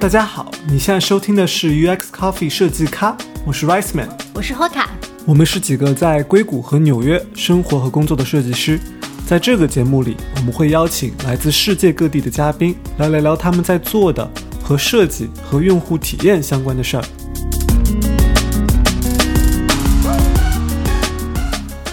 [0.00, 4.86] 大家好，你现在收听的是 UX Coffee 设计咖，我是 Rice Man，我是 Hoka，
[5.26, 8.80] 我们是几个在硅谷和纽约生活和工作的设计师。
[9.26, 14.26] 在这个节目里，我们会邀请来自世界各地的嘉宾来聊聊他们在做的
[14.64, 17.04] 和设计和用户体验相关的事儿。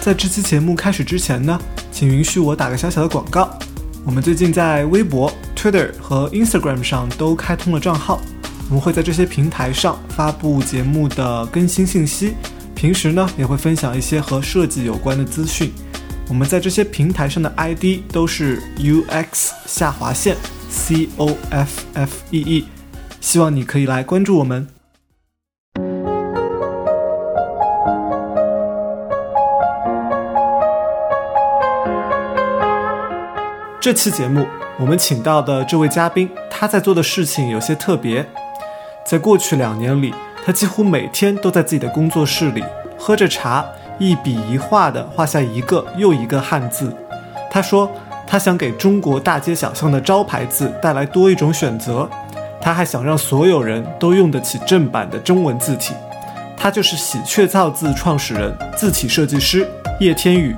[0.00, 1.60] 在这期节目开始之前呢，
[1.92, 3.50] 请允许我打个小小的广告。
[4.02, 8.20] 我们最近在微博、Twitter 和 Instagram 上都开通了账号，
[8.68, 12.34] 我们会在这些平台上发布节目的更新信息，
[12.76, 15.72] 平时呢也会分享一些和设计有关的资讯。
[16.28, 20.36] 我们在这些平台上的 ID 都是 UX 下划线
[20.70, 22.64] C O F F E E，
[23.20, 24.68] 希望你可以来关注我们。
[33.80, 34.46] 这期节目，
[34.80, 38.24] 我们请到的这位嘉宾，他在做的事情有些特别。
[39.04, 40.14] 在过去两年里，
[40.46, 42.62] 他几乎每天都在自己的工作室里
[42.96, 43.66] 喝着茶，
[43.98, 46.94] 一笔一画地画下一个又一个汉字。
[47.50, 47.90] 他说，
[48.24, 52.08] 他想给中国大街小巷的招牌字带来多一种选择。
[52.60, 55.92] 他还想让所有人都用得起正版的中文字体。
[56.56, 59.66] 他就是喜鹊造字创始人、字体设计师
[59.98, 60.54] 叶天宇。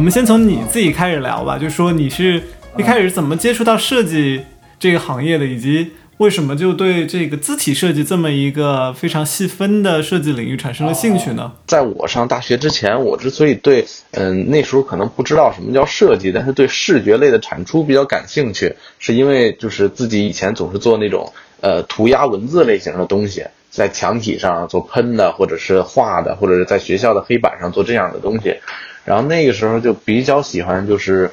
[0.00, 2.42] 我们先从你自己开始聊吧，就说你是
[2.78, 4.40] 一开始怎么接触到设计
[4.78, 11.52] 这个行业的，以及为什么就对这个字体设计这么一个非常细分的设计领域产生了兴趣呢？
[11.66, 28.56] 在我上大学之前，我之所以对嗯那时候可能不知道什么叫设计，但是对视觉类的产出比较感兴趣，是因为就是自己以前总是做那种呃涂鸦文字类型的东西，在墙体上做喷的，或者是画的，或者是在学校的黑板上做这样的东西。
[29.04, 31.30] 然后那个时候就比较喜欢，就是，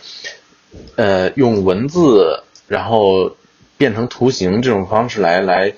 [0.95, 3.35] 呃，用文字然后
[3.77, 5.73] 变成图形这种方式来来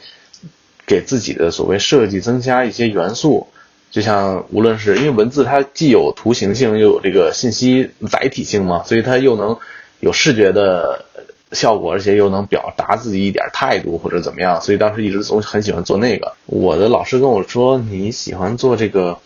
[0.85, 3.47] 给自己的所谓设计增加一些元素。
[3.91, 9.57] 就像无论是因为文字它既有图形性又有这个信息载体性嘛，所以它又能
[9.99, 11.05] 有视觉的
[11.51, 14.61] 效果，而且又能表达自己一点态度或者怎么样。
[14.61, 16.33] 所以当时一直总很喜欢做那个。
[16.45, 19.19] 我的老师跟我说，你喜欢做这个。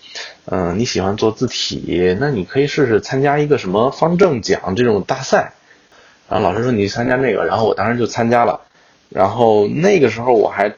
[0.45, 5.53] 嗯，你喜欢做字体，那你可以试试参加一个什么方正奖这种大赛。
[6.29, 8.59] 然后老师说你参加那个，然后我当时就参加了。
[9.09, 10.75] 然后那个时候我还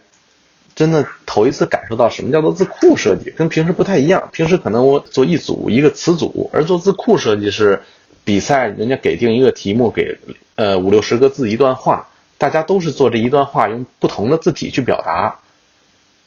[0.76, 4.30] 真的头一次感受到什么叫做字库设计，跟平时不太一样。
[4.32, 7.82] 平时可能我做一组一个词组，而做字库设计是
[8.26, 10.18] 比赛，人家给定一个题目，给
[10.56, 15.40] 呃五六十个字一段话，大家都是做这一段话，用不同的字体去表达。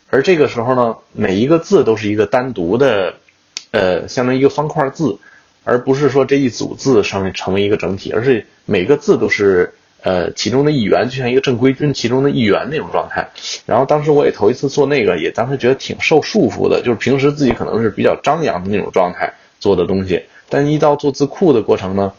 [0.08, 3.16] 而这个时候呢，每一个字都是一个单独的。
[3.70, 5.18] 呃，相当于一个方块字，
[5.62, 13.28] 而不是说这一组字上面成为一个整体，而是每个字都是呃其中的一员，就像一个正规军其中的一员那种状态。
[13.66, 22.12] 然后当时我也头一次做那个，也当时觉得挺受束缚的，就是平时自己可能是比较张扬的那种状态做的东西，但一到做字库的过程呢，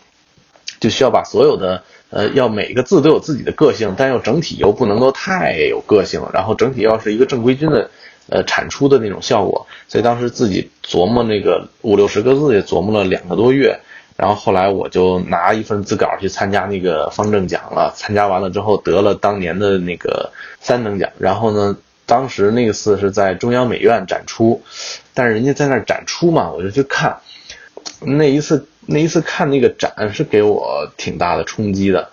[0.80, 7.90] 就需要把所有的呃要每个字都有自己的个性，但又整体又不能够太有个性，然后整体要是一个正规军的。
[8.32, 13.80] 呃，产出的那种效果，所以当时自己琢磨那个五六十个字也琢磨了两个多月，
[14.18, 21.76] 然后后来我就拿一份字稿去参加那个方正奖了，参加完了之后得了当年的那个三等奖，然后呢，
[22.06, 24.62] 当时那次是在中央美院展出，
[25.16, 27.18] 但是人家在那儿展出嘛，我就去看，
[28.02, 32.10] 那一次那一次看那个展是给我挺大的冲击的。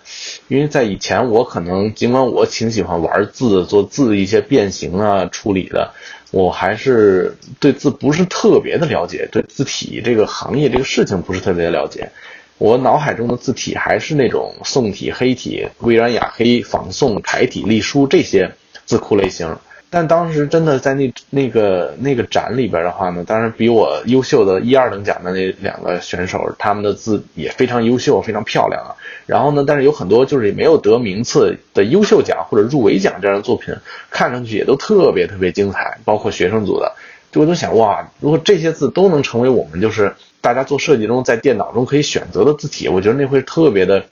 [0.47, 5.91] 因为在以前，我可能尽管我挺喜欢玩字、做字一些变形啊处理的，
[6.31, 12.11] 我还是对字不是特别的了解，对字体这个行业这个事情不是特别的了解。
[12.57, 18.51] 我脑海中的字体还是那种宋体、黑体、微软雅黑、仿宋、楷体、隶书这些
[18.85, 19.57] 字库类型。
[19.89, 28.95] 但当时真的在那那个那个展里边的话呢，当然比我优秀的一二等奖的那两个选手，他们的字也非常优秀，非常漂亮啊。
[29.25, 33.73] 然后呢，但是有很多就是也没有得名次的优秀奖或者入围奖这样的作品，
[34.09, 36.93] 看上去也都特别特别精彩，包括学生组的。
[37.31, 44.05] 就我都想，哇，如果这些字都能成为我们就是大家做设计中在电脑中可以选择的字体，我觉得那会特别的、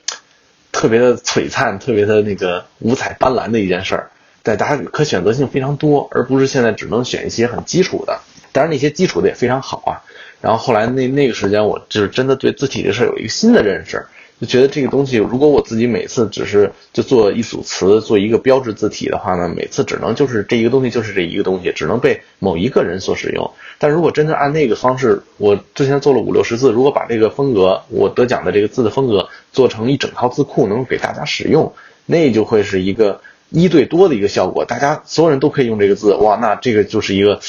[0.72, 4.12] 特别的璀璨、特别的那个五彩斑斓的一件事儿。
[4.46, 8.20] 对，大家可选择性非常多，而不是现在只能选一些很基础的。
[8.52, 10.06] 当然，那些基础的也非常好啊。
[10.40, 14.06] 然后后来那那个时间，我就是真的对字体这事有一个新的认识，
[14.40, 23.50] 就觉得这个东西，如果我自己每次只是就做一组词，做一个标志字体的话呢，每次只能就是这一个东西就是这一个东西，只能被某一个人所使用。
[23.80, 31.74] 但如果真的按那个方式，我之前做了五六十字，如果把这个风格，我得奖的这个字的风格做成一整套字库，能给大家使用，
[32.06, 37.40] 那就会是一个一对多的一个效果，大家所有人都可以用这个字，哇，那这个就是一个。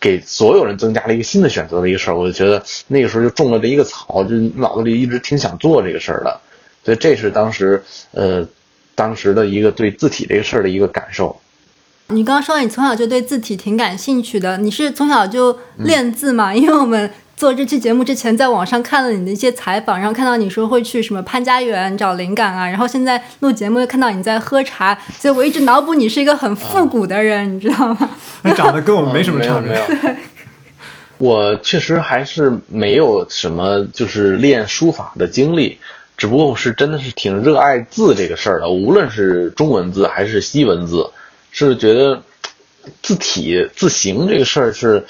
[0.00, 6.40] 给所有人增加了一个新的选择的一个事儿，我就觉得那个时候就种了这一个草，就脑子里一直挺想做这个事儿的，
[6.84, 8.46] 所以这是当时呃
[8.94, 11.40] 当时的一个对字体这个事儿的一个感受。
[12.06, 16.54] 你刚刚说你从小就对字体挺感兴趣的，你是从小就练字吗？
[16.54, 17.10] 因为我们。
[17.38, 28.10] 做这期节目之前，在网上看了你的一些采访，然后看到你说会去什么潘家园找灵感啊，然后现在录节目又看到你在喝茶，所以我一直脑补你是一个很复古的人，你知道吗？
[28.56, 29.80] 长得跟我们没什么差别。
[31.18, 35.78] 我确实还是没有什么就是练书法的经历，
[36.16, 41.08] 只不过我是真的是挺热爱字这个事儿的，无论是中文字还是西文字，
[41.52, 42.20] 是觉得。
[43.02, 45.04] 字体字形这个事儿是，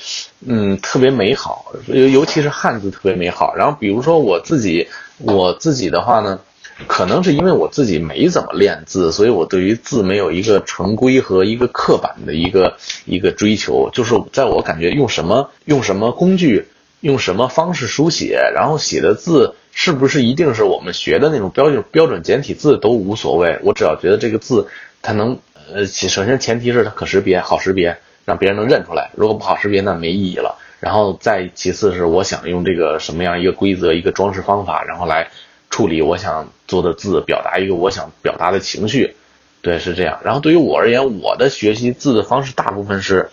[0.47, 3.55] 嗯，特别美好，尤尤其是汉字特别美好。
[3.55, 4.89] 然后比如说我自己，
[5.19, 6.41] 我自己的话呢，
[6.87, 13.91] 可能是因为我自己没怎么练字，所以我对于字没有一个成规和一个刻板的一个一个追求。
[13.93, 16.67] 就是在我感觉用什么用什么工具，
[17.01, 24.69] 用什么方式书写，然后写的字是不是一定是我们学的那种标准标准简体字都无所谓，我只要觉得这个字
[25.03, 25.39] 它能。
[25.73, 29.11] 呃，其首先前提是它可识别，好识别，让别人能认出来。
[29.15, 30.59] 如果不好识别，那没意义了。
[30.81, 35.29] 然后再其次是我想用这个什么样一个规则、一个装饰方法，然后来
[35.71, 39.17] 处理我想做的字，表达一个我想表达的情绪。
[39.61, 40.21] 对，是这样。
[40.25, 43.29] 然后对于我而言，我的学习字的方式大部分是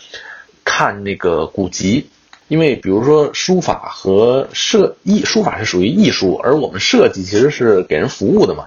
[0.63, 2.09] 看那个古籍，
[2.47, 8.65] 因为比如说书法和设艺，书法是属于艺术，而我们设计其实是给人服务的嘛。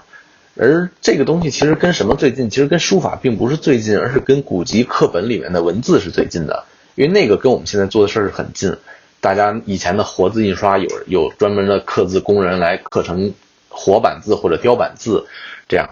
[0.59, 2.51] 而这个东西其实跟什么最近？
[2.51, 6.65] 其实跟书法并不是最近，而是跟古籍课本里面的文字是最近的。
[6.97, 8.77] 因为那个跟我们现在做的事儿是很近。
[9.21, 13.35] 大家以前的活字印刷有有专门的刻字工人来刻成
[13.69, 15.27] 活板字或者雕版字，
[15.69, 15.91] 这样。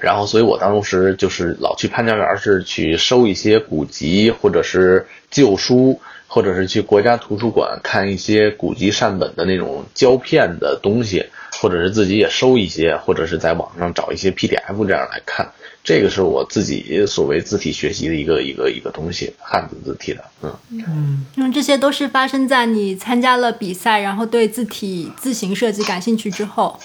[0.00, 11.26] 然后，所以我当时就是老去潘家园，是去收一些古籍或者是旧书，或者是去国家图书馆看一些古籍善本的那种胶片的东西。
[11.62, 15.48] 或者是自己也收一些，或者是在网上找一些 PDF 这样来看，
[15.84, 26.76] 这个是我自己所谓字体学习的一个一个一个东西，汉字字体的，嗯嗯，因为这些都是发生在你参加了比赛，然后对字体字形设计感兴趣之后。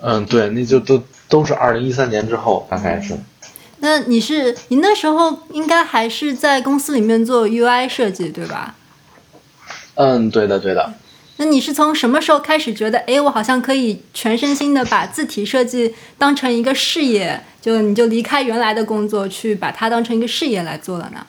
[0.00, 3.18] 嗯，对，那就都都是二零一三年之后，大概是。
[3.80, 8.76] 那你是你那时候应该还是在公司里面做 UI 设计，对吧？
[9.96, 10.94] 嗯，对的，对的。
[11.40, 21.24] 那你是从什么时候开始觉得，哎，我好像可以全身心的把字体设计当成一个事业，就你就离开原来的工作，去把它当成一个事业来做了呢？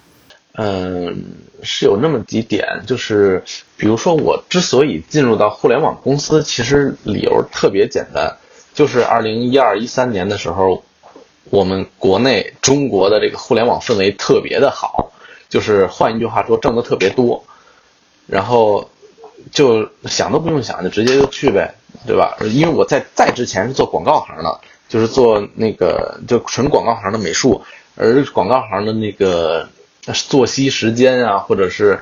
[0.54, 1.16] 嗯，
[1.62, 3.44] 是有那么几点，就是
[3.78, 8.36] 比如说我之所以进入到互联网公司，其实理由特别简单，
[8.74, 10.84] 就是二零一二一三年的时候，
[11.52, 15.12] 我们国内中国的这个互联网氛围特别的好，
[15.50, 17.44] 就是换一句话说，挣的特别多，
[18.26, 18.90] 然后。
[19.52, 21.74] 就想都不用想，就直接就去呗，
[22.06, 22.38] 对吧？
[22.54, 27.62] 因为我在在之前是做广告行的，就是做那个就纯广告行的美术，
[27.96, 29.68] 而广告行的那个
[30.28, 32.00] 作息时间啊，或者是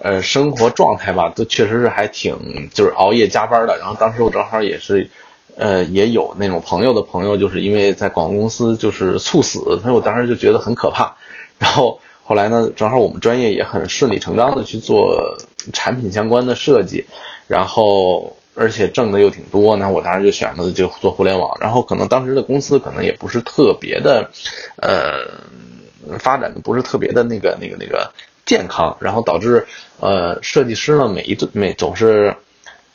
[0.00, 3.78] 呃生活状态吧，都确实是还挺就是熬夜加班的。
[3.78, 5.08] 然后当时我正好也是，
[5.56, 11.16] 呃，也有那种朋友的朋友，就是因为在广告公司就是猝死，所以我当时就觉得很可怕。
[11.58, 11.98] 然后。
[12.22, 15.36] 后来呢，正好我们专业也很顺理成章的去做
[15.72, 17.04] 产品相关的设计，
[17.46, 21.56] 然后而且挣的又挺多，那我当时就选择就做互联网。
[21.60, 24.30] 然后可能当时的公司可能也不是特别的，
[24.76, 28.12] 呃，发展的不是特别的那个那个那个
[28.46, 29.66] 健康，然后导致
[30.00, 32.34] 呃设计师呢每一每总是，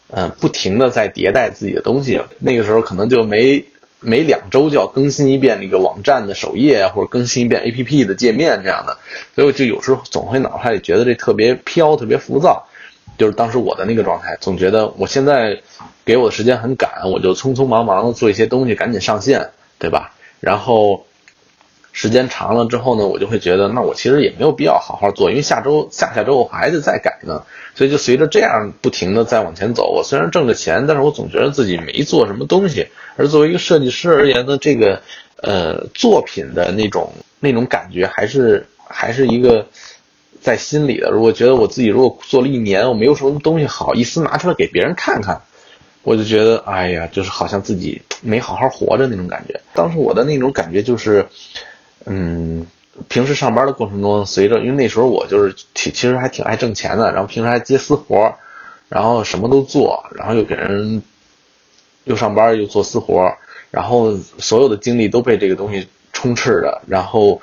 [0.10, 2.22] 嗯，不停的在迭代自己的东西。
[2.40, 3.66] 那个时候可能就没。
[4.06, 8.98] 每两周就要更新一遍那个网站的首页，或者更新一遍 APP 的界面这样的，
[9.34, 12.68] 所以我就有时候总会脑海里觉得这特别飘，特别浮躁。
[13.18, 15.62] 就是当时我的那个状态，总觉得我现在
[16.04, 20.14] 给我的时间很赶，我就匆匆忙忙的做一些东西，赶紧上线，对吧？
[20.42, 21.06] 然后
[21.96, 27.42] 时间长了之后呢，我就会觉得，那我其实也没有必要好好做，因为下周、下下周我还得再改呢。
[27.74, 32.88] 所以就随着这样不停的在往前走，我虽然挣着钱，但是我总觉得自己没做什么东西。
[33.16, 35.02] 而作为一个设计师而言呢，这个
[35.42, 39.68] 呃作品的那种那种感觉还是还是一个
[40.42, 41.12] 在心里的。
[41.12, 45.42] 如果觉得我自己如果做了一年，我没有什么东西好意思拿出来给别人看看，
[46.04, 49.62] 我就觉得，哎呀，就是好像自己没好好活着那种感觉。
[49.74, 51.26] 当时我的那种感觉就是，
[52.06, 52.66] 嗯，
[53.08, 58.36] 平时上班的过程中，随着因为那时候我就是其其实还挺爱挣钱的，然后平时还接私活，
[58.90, 61.02] 然后什么都做，然后又给人
[62.04, 63.36] 又上班又做私活，
[63.72, 67.42] 然后所有的精力都被这个东西充斥着，然后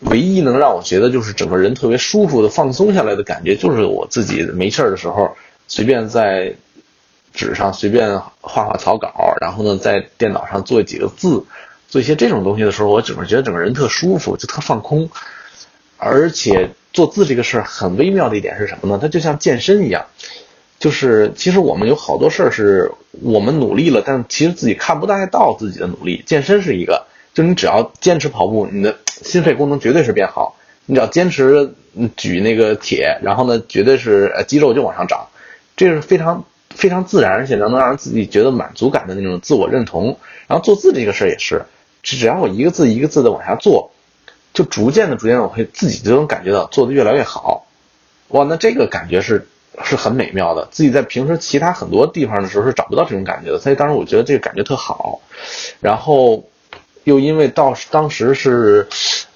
[0.00, 5.36] 唯一能让我觉得就是整个人特别舒服的放松下来的感觉，就是我自己没事儿的时候，
[5.68, 6.54] 随便在。
[7.36, 11.44] 纸上随便画画草稿，然后呢，在电脑上做几个字，
[11.94, 15.08] 做一些这种东西的时候，我整个觉得整个人特舒服，就特放空。
[15.96, 18.98] 而且做字这个事儿很微妙的一点是什么呢？
[19.00, 20.06] 它就像健身一样，
[20.80, 22.90] 就是其实我们有好多事儿是
[23.22, 26.20] 我们努力了，但其实自己看不太到自己的努力。
[26.26, 30.56] 健身是一个，就你只要坚持跑步，你的心肺功能绝对是变好。
[30.86, 31.74] 你只要坚持
[32.16, 35.28] 举那个铁，然后呢，绝对是肌肉就往上涨，
[35.76, 36.44] 这是非常。
[36.76, 40.18] 非常自然，而且能能让自己觉得满足感的那种自我认同。
[40.48, 41.62] 然后做字这个事儿也是，
[42.04, 43.90] 只只要我一个字一个字的往下做，
[44.52, 47.66] 就逐渐的、逐渐的，我会自己就能感觉到做的越来越好。
[48.28, 49.48] 哇，那这个感觉是
[49.82, 50.68] 是很美妙的。
[50.70, 55.20] 自己在平时其他很多地方的时候是找不到这种感觉的，所以当时我觉得这个感觉特好。
[55.80, 56.44] 然后
[57.02, 58.86] 又因为到当时是，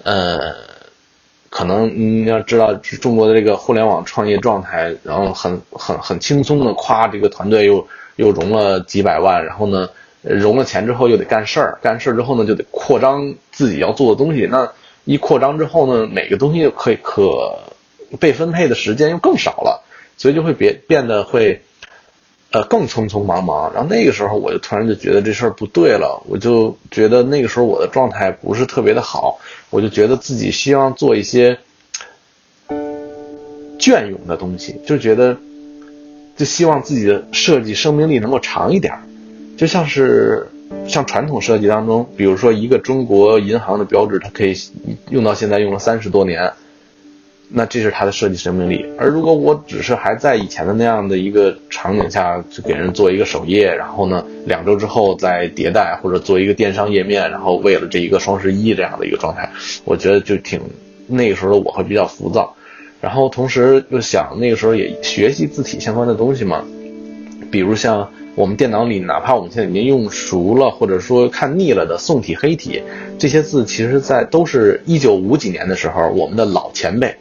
[0.03, 0.55] 呃。
[1.51, 9.89] 可能你要知道中国的这个互联网创业状态，然后很很很轻松的夸这个团队又又融了几百万，然后呢
[10.21, 14.71] 融了钱之后又得干事儿，干事儿之后呢就得扩张自己要做的东西，那
[15.05, 17.57] 一扩张之后呢每个东西可以可
[18.19, 19.83] 被分配的时间又更少了，
[20.17, 21.61] 所以就会变变得会。
[22.51, 29.37] 呃，更匆匆忙忙，然后那个时候我就突然就觉得这事儿不对了，我就觉得那个时候我的状态不是特别的好，
[29.69, 31.59] 我就觉得自己希望做一些
[33.77, 35.37] 隽永的东西，就觉得
[36.37, 38.95] 就希望自己的设计生命力能够长一点，
[39.59, 40.47] 就像是
[40.87, 44.55] 像传统设计当中，比如说一个中国银行的标志，它可以
[45.09, 46.49] 用到现在用了三十多年。
[47.49, 59.49] 那这是它的设计生命力，而如果我只是还在以前的那样的一个场景下，就给人做一个首页，然后呢，两周之后再迭代或者做一个电商页面，然后为了这一个双十一这样的一个状态，
[59.83, 60.61] 我觉得就挺
[61.05, 62.55] 那个时候的我会比较浮躁，
[63.01, 66.63] 然后同时又想那个时候也学习字体相关的东西嘛，
[67.51, 72.81] 比如像我们电脑里，哪怕我们现在已经用熟了或者说看腻了的宋体、黑体
[73.17, 77.13] 这些字，其实在都是一九五几年的时候，我们的老前辈。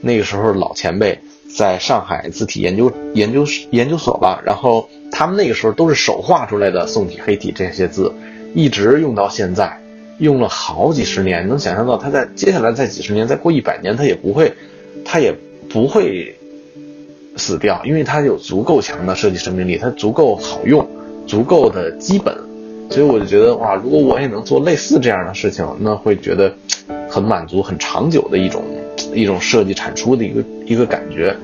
[0.00, 1.18] 那个时候老前辈
[1.52, 8.14] 在上海字体研究研究研究所吧，然后他们那个时候都是手画出来的宋体黑体这些字，
[8.54, 9.76] 一直用到现在，
[10.18, 11.48] 用了好几十年。
[11.48, 14.54] 能想象到他在接下来再几十年，再过一百年，他也不会，
[15.04, 15.34] 他也
[15.68, 16.36] 不会
[17.36, 20.86] 死掉，因为它有足够强的设计生命力，它足够好用，
[21.26, 22.36] 足够的基本。
[22.90, 26.52] 所以我就觉得哇，如果我也能做类似这样的事情，那会觉得
[27.08, 28.62] 很满足、很长久的一种。
[29.14, 31.36] 一种设计产出的一个一个感觉，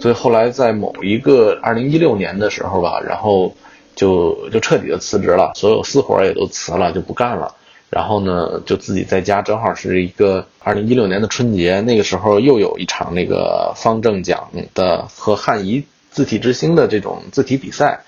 [0.00, 3.54] 所以后来在某一个二零一六年的时候吧，然后
[3.94, 7.54] 就就彻底的辞职了，所有私活也都辞了，就不干了。
[7.90, 18.00] 然后呢，就自己在家，正好是一个二零一六年的春节，那个时候又有一场那个方正奖的和汉仪字体之星的这种字体比赛，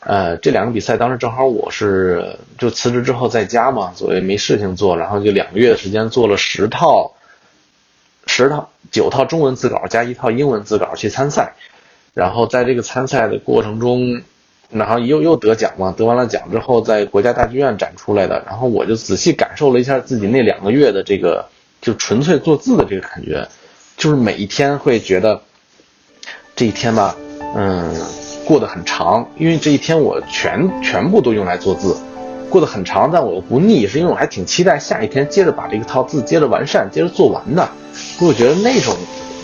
[0.00, 7.12] 呃，这两个比赛当时正好我是就辞职之后在家嘛，所以没事情做，然后就两个月的时间做了十套，
[8.42, 11.54] 十套九套中文字稿加一套英文字稿去参赛，
[12.14, 14.22] 然后在这个参赛的过程中。
[14.74, 18.42] 然后又又得奖嘛，得完了奖之后，在国家大剧院展出来的。
[18.46, 21.44] 然后我就仔细感受了一下自己那两个月的这个，
[21.82, 23.46] 就纯粹做字的这个感觉，
[23.98, 25.42] 就是每一天会觉得
[26.56, 27.14] 这一天吧，
[27.54, 27.94] 嗯，
[28.46, 31.94] 过得很长，因为这一天我全全部都用来做字，
[32.52, 37.68] 过得很长，但我又不腻，是因为我还挺期待下一天接着把这个套字接着完善，接着做完的。
[38.20, 38.94] 我觉得那种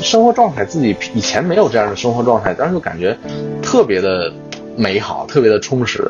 [0.00, 3.16] 生活状态，自己以前没有这样的生活状态，但是就感觉
[3.62, 4.32] 特别的。
[4.80, 6.08] 美好，特别的充实，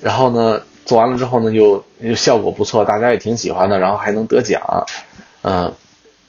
[0.00, 4.58] 然后呢，做完了之后呢，又又效果不错，大家也挺喜欢的，然后还能得奖，
[5.42, 5.70] 嗯，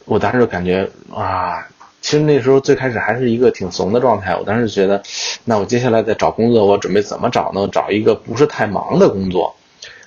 [0.03, 1.65] 我当时就感觉啊，
[2.01, 5.01] 其实那时候最开始还是一个挺怂的状态，我当时觉得，
[5.45, 7.69] 那我接下来再找工作，我准备怎么找呢？
[7.71, 9.55] 找一个不是太忙的工作，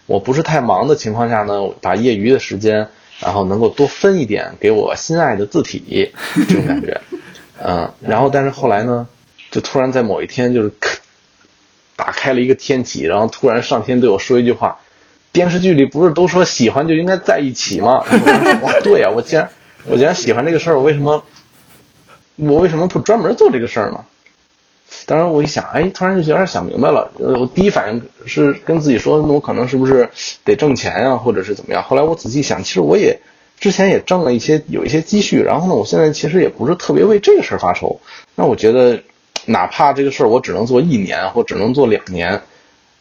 [0.08, 2.88] 我不是太忙的情况下呢，把业余的时间，
[3.20, 6.10] 然后能够多分一点给我心爱的字体，
[6.48, 7.00] 这种感觉，
[7.62, 9.06] 嗯，然后但是后来呢，
[9.52, 10.72] 就突然在某一天就是。
[11.98, 14.78] 打开了一个天启，然后突然上天对我说一句话
[15.32, 18.04] ：“电视剧里不是都说喜欢就应该在一起吗？”
[18.62, 19.50] 哇，对呀，我既然
[19.84, 21.24] 我既然喜欢这个事儿，我为什么
[22.36, 24.04] 我为什么不专门做这个事儿呢？
[25.06, 27.10] 当然，我一想，哎，突然就有点想明白了。
[27.18, 30.08] 呃，我第一反应是跟自己说，那我可能是不是
[30.44, 31.82] 得挣钱啊，或者是怎么样？
[31.82, 33.18] 后来我仔细想，其实我也
[33.58, 35.40] 之前也挣了一些，有一些积蓄。
[35.42, 38.00] 然后呢，我现在其实也不是特别为这个事儿发愁。
[38.34, 39.00] 那我觉得，
[39.46, 42.42] 哪怕这个事儿我只能做一年，或只能做两年，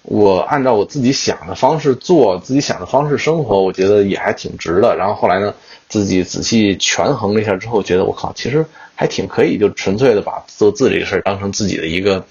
[0.03, 4.95] 我按照我自己想的方式做，自己想的方式生活，我觉得也还挺值的。
[4.95, 5.53] 然后后来呢，
[5.89, 8.65] 自己仔细权衡了一下之后，觉得我靠，其实。
[8.99, 12.25] 还挺可以，就纯粹的把做字这个事儿当成自己的一个，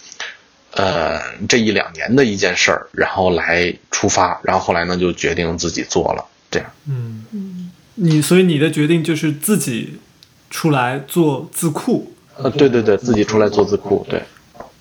[0.72, 6.68] 呃，这一两年的一件事儿，然后来出发，然后后来呢就决定自己做了，这样。
[6.88, 10.00] 嗯嗯，你所以你的决定就是自己
[10.50, 12.12] 出来做字库。
[12.36, 14.20] 呃，对对对，自己出来做字库，对。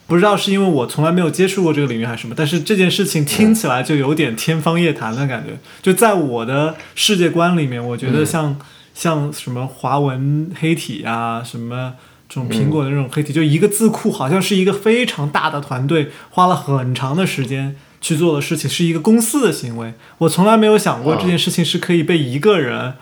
[0.08, 5.58] 不知道是因为我从来没有接触过这个领域还是什么，但是这件事情听起来就有点天方夜谭的感觉。
[5.82, 8.58] 就在我的世界观里面，我觉得像。
[8.96, 11.96] 像什么华文黑体啊，什么
[12.30, 19.96] 这种苹果的这种黑体，就一个字库，好像是一个非常大的团队花了很长的时间去做的事情，是一个公司的行为。
[20.20, 22.94] 我从来没有想过这件事情是可以被一个人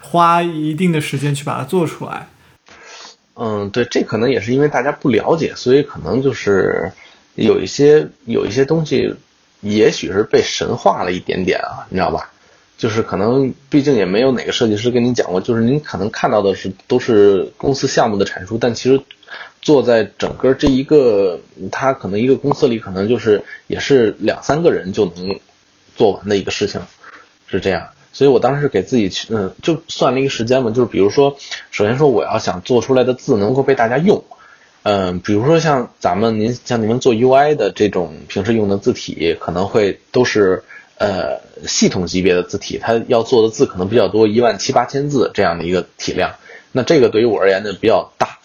[0.00, 2.28] 花一定的时间去把它做出来。
[2.28, 2.39] 嗯，
[3.34, 6.92] 嗯对，这可能也是因为大家不了解，所以可能就是
[7.34, 9.14] 有一些有一些东西，
[9.60, 12.30] 也许是被神化了一点点啊，你知道吧？
[12.76, 18.98] 就是可能，毕竟也没有哪个设计师跟你讲过，就是您可能看到的是都是公司项目的阐述，但其实
[19.60, 21.38] 坐在整个这一个，
[21.70, 25.38] 他可能一个公司里，可能就是也是两三个人就能
[25.94, 26.80] 做完的一个事情，
[27.46, 27.86] 是这样。
[28.12, 31.36] 所以我当时给自己去，嗯，就算了一个时间嘛，就是比如说，
[31.70, 34.24] 首先说我要想做出来的字能够被大家用，
[34.82, 40.62] 嗯，比如说像咱们您像你们做 UI 的这种平时用的字体，可能会都是。
[41.02, 46.34] 呃，系统级别的字体，它要做的字可能比较多，一万七八千字这样的一个体量。
[46.72, 48.36] 那这个对于我而言呢比较大。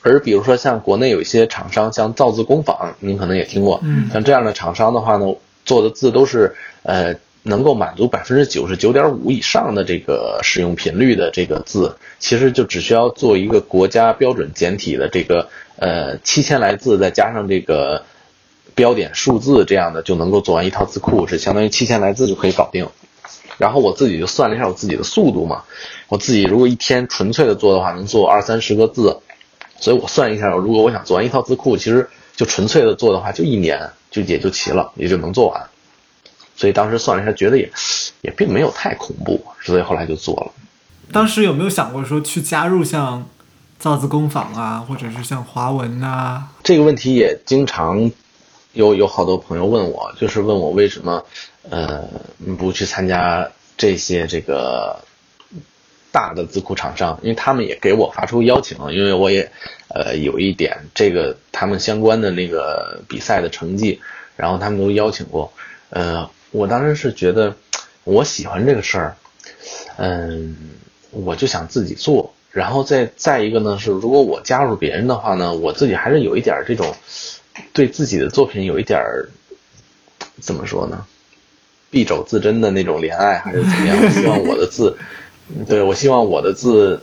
[0.00, 5.26] 而比如说像国内有一些厂商，像造字工坊，您可能也听过，像这样的厂商的话呢，
[5.66, 18.04] 做的字都是呃能够满足百分之九十九点五以上的这个使用频率的这个字，其实就只需要做一个国家标准简体的这个呃七千来字，再加上这个。
[18.74, 22.86] 标点数字这样的就能够做完一套字库，是相当于七千来字就可以搞定。
[23.56, 25.64] 然后我自己就算了一下我自己的速度嘛，
[26.08, 29.16] 我自己如果一天纯粹的做的话，能做二三十个字，
[29.80, 32.06] 所以我算一下，如果我想做完一套字库，其实
[32.36, 33.80] 就纯粹的做的话，就一年
[34.10, 35.70] 就也就齐了，也就能做完。
[36.56, 37.70] 所以当时算了一下，觉得也
[38.22, 40.52] 也并没有太恐怖，所以后来就做了。
[41.12, 43.24] 当时有没有想过说去加入像
[43.78, 46.48] 造字工坊啊，或者是像华文啊？
[46.64, 48.10] 这个问题也经常。
[48.72, 51.24] 有有好多朋友问我，就是问我为什么，
[51.70, 52.04] 呃，
[52.58, 55.00] 不去参加这些这个
[56.12, 59.50] 大的字库厂商，因为他们也给我发出邀请，因为我也，
[59.88, 63.98] 呃，有一点这个他们相关的那个比赛的成绩，
[64.36, 65.50] 然后他们都邀请过，
[65.88, 67.54] 呃，我当时是觉得
[68.04, 69.16] 我喜欢这个事儿，
[69.98, 70.56] 嗯，
[71.10, 76.94] 我就想自己做，然后再再一个呢是，如果我加入别人的话呢，我自己还是有一点这种。
[77.72, 79.30] 对自己的作品有一点儿
[80.42, 81.06] 怎么说呢？
[81.90, 83.96] 敝帚自珍的那种怜爱，还是怎么样？
[83.98, 84.94] 我希望我的字，
[85.66, 87.00] 对我希望我的字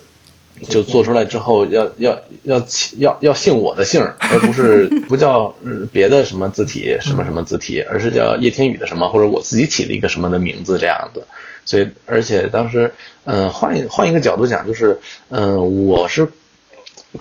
[0.70, 2.66] 就做出来之后，要要要
[2.98, 5.54] 要要姓我的姓，而不是 不叫
[5.92, 11.24] 别的什么字体什么什么字体，而是叫叶天宇的什么，或者我自己起了一个什么的名字这样子。
[11.66, 16.28] 所以，而且当时，嗯，换一换一个角度讲，就是，嗯，我是。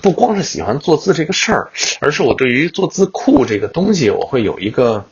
[0.01, 5.05] 不光是喜欢做字这个事儿，而是我对于做字库这个东西，我会有一个，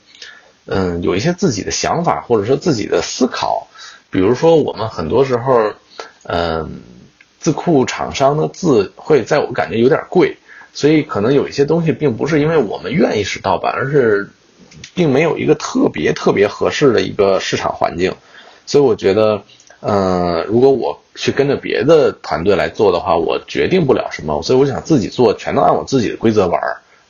[0.65, 3.69] 嗯，有一些自己的想法，或者说自己的思考。
[4.09, 5.75] 比如说，我们很多时候，
[6.23, 6.81] 嗯，
[7.41, 10.37] 字库厂商的字会在我感觉有点贵，
[10.73, 14.31] 所以可能有一些东西并不是因为我们愿意使盗版，而是
[14.95, 18.15] 并没有一个特别特别合适的一个市场环境。
[18.67, 19.43] 所以我觉得，
[19.81, 21.01] 呃，如果我。
[21.17, 26.59] 去跟着别的团队来做的话，我决定不了什么，所以我想自己做，全都按我自己的规则玩，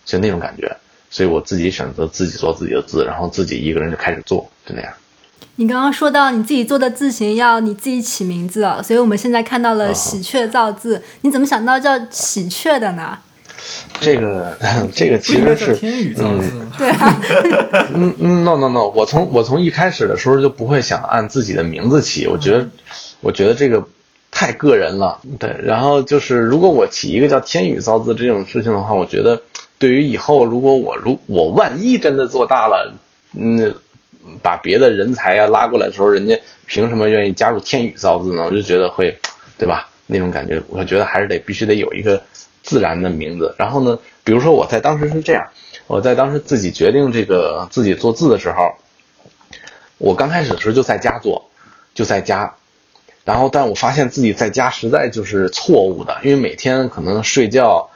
[0.05, 0.79] 就那种感觉。
[1.11, 4.93] 所以我自己选择自己做自己的字，然后自己一个人就开始做，就那样。
[5.57, 13.19] 你刚刚说到你自己做的字形要你自己起名字啊，所以我们现在看到了喜鹊造字，你怎么想到叫喜鹊的呢？
[14.01, 14.57] 这个
[14.95, 17.21] 这个其实是天宇造字，对啊，
[17.95, 22.69] 嗯嗯，no no no，我从我从一开始的时候就不会想按自己的名字起，我觉得
[23.21, 23.85] 我觉得这个。
[24.33, 25.55] 太个人了，对。
[25.65, 29.43] 然后就是，如果我起一个叫“天宇造字”这种事情的话，我觉得
[29.77, 32.95] 对于以后如果我如我万一真的做大了，
[33.37, 33.75] 嗯，
[34.43, 38.45] 把别的人才啊拉过来的时候，人家凭什么愿意加入天宇造字呢？
[38.45, 39.19] 我就觉得会，
[39.59, 39.89] 对吧？
[40.07, 42.23] 那种感觉，我觉得还是得必须得有一个
[42.63, 43.55] 自然的名字。
[43.59, 45.47] 然后呢，比如说我在当时是这样，
[45.87, 48.73] 我在当时自己决定这个自己做字的时候，
[49.99, 51.51] 我刚开始的时候就在家做，
[51.95, 52.55] 就在家。
[53.23, 57.91] 然后，但我发现自己在家实在就是错误的，因为每天可能睡觉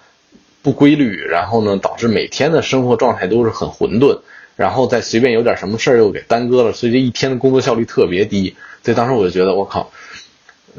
[0.62, 4.20] 不规律，然后呢，导致每天的生活状态都是很混沌，
[4.56, 8.54] 然后再随便有点什么事儿又给耽搁了，所以这一天的工作效率特别低。
[8.82, 9.90] 所以当时我就觉得，我靠，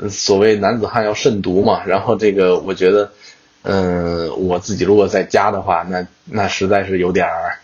[0.10, 1.84] 所谓男子汉要慎独嘛。
[1.86, 3.12] 然后这个，我觉得，
[3.64, 7.58] 嗯，我自己如果在家的话，那那实在是有点儿，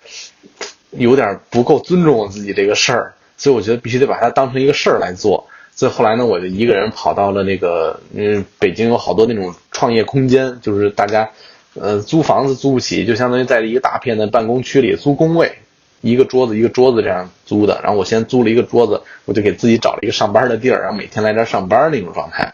[0.91, 3.13] 有点不够尊重我自己这个事儿。
[3.37, 5.47] 所以我觉得必须得把它当成一个事儿来做。
[5.73, 11.29] 所以后来呢，我就一个人跑到了那个，嗯，北京有好多那种创业空间，就是大家，
[11.75, 15.53] 呃，租房子租不起，就相当于在一个大片的办公区里租工位，
[16.01, 17.79] 一个桌子一个桌子这样租的。
[17.83, 22.53] 然后我先租了一个桌子，我就给自己找了一个上班的地儿，然后每天来这儿上班那种状态，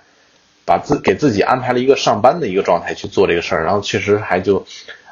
[0.65, 3.63] 把自给自己安排了一个上班的一个状态去做这个事儿。
[3.63, 4.65] 然后确实还就，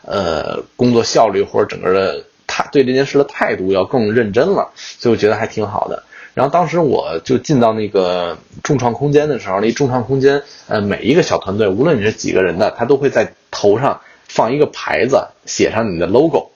[0.04, 6.04] 呃，工作效率或者整个的态对这件事的态度要更认真了，所以我觉得还挺好的。
[6.34, 16.52] 然后当时我就进到那个众创空间的时候，那众创空间，呃，每一个小团队，无论你是几个人的，他都会在头上放一个牌子，写上你的 logo，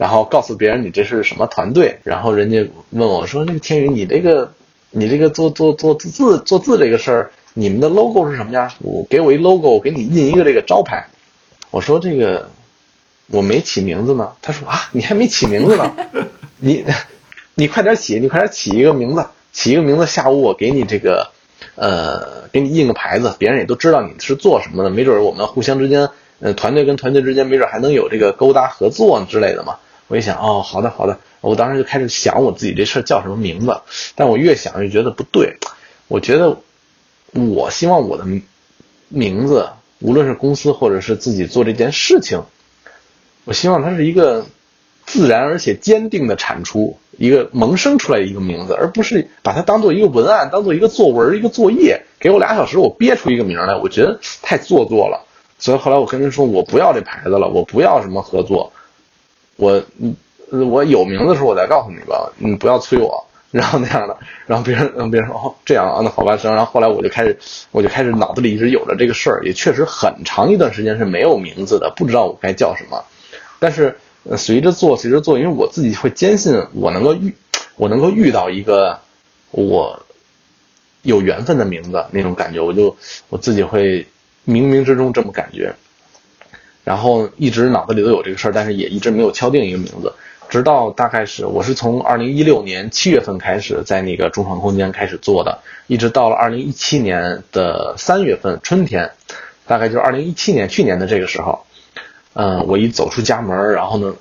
[0.00, 1.98] 然后告诉别人你这是什么团队。
[2.02, 4.50] 然后人家问我说：“那个天宇，你这个，
[4.90, 8.72] 你这个做做做字做字这个事儿，你们的 logo 是什么呀？
[8.78, 11.06] 我给我一 logo，我给你印一个这个招牌。”
[11.70, 12.48] 我说：“这个
[13.26, 15.94] 我没起名字呢。”他说：“啊，你还没起名字呢，
[16.58, 16.84] 你。”
[17.56, 20.06] 你快点起，你快点起一个名字，起一个名字。
[20.06, 21.30] 下午我给你这个，
[21.74, 24.88] 呃，给你印个牌子，别人也都知道你是做什么的。
[24.88, 26.08] 没准我们互相之间，
[26.38, 29.76] 呃，团队跟团队之间，没准还能有这个勾搭合作之类的嘛。
[30.10, 33.80] 我一想，哦，好的好的，我当时就开始想我自己这事儿叫什么名字。
[34.16, 35.58] 但我越想越觉得不对，
[36.08, 36.56] 我觉得
[37.32, 38.24] 我希望我的
[39.08, 39.68] 名字，
[40.00, 42.42] 无论是公司或者是自己做这件事情，
[43.44, 44.44] 我希望它是一个。
[45.06, 52.00] 自然而且坚定的产出一个萌生出来一个名字，而不是把它当做一个文案，当做一个作文、一个作业。
[52.20, 55.26] 给我俩小时，我憋出一个名来，我觉得太做作了。
[55.58, 58.72] 所以后来我跟人说，我不要这牌子了，我不要什么合作。
[59.60, 60.16] 我，嗯，
[60.70, 63.24] 我有名字的时候我再告诉你吧，你不要催我。
[63.52, 66.50] 然后那样的，然后别人，别人说哦这样啊，那好吧行。
[66.50, 67.38] 然后后来我就开始，
[67.70, 73.04] 我就开始脑子里一直有着这个事儿，也确实很长一段时间是没有名字的，不知道我该叫什么。
[73.58, 73.96] 但是。
[74.36, 77.34] 随着做，随着做，因为我自己会坚信我能够遇，
[77.76, 79.00] 我能够遇到一个
[79.50, 79.98] 我
[81.00, 82.94] 有缘分的名字那种感觉，我就
[83.30, 84.06] 我自己会
[84.46, 85.74] 冥冥之中这么感觉，
[86.84, 90.12] 然后一直脑子里都有这个事儿，但是也一直没有敲定一个名字，
[90.48, 99.10] 直到大概是我是从二零一六年七月份开始在那个中创空间开始做的，一直到了二零一七年的三月份春天，
[99.66, 101.64] 大概就是二零一七年去年的这个时候。
[102.32, 104.14] 嗯，我一走出家门，然后呢，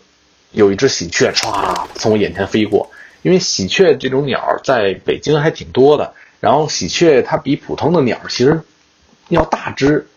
[0.52, 2.90] 有一只喜鹊唰从我眼前飞过。
[3.22, 8.60] 因为喜鹊这种鸟在北京还挺多的，然后喜鹊它比普通的鸟其实
[9.28, 10.08] 要大只，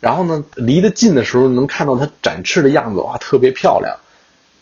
[0.00, 3.96] 然后呢，离得近的时候能看到它展翅的样子，哇，特别漂亮。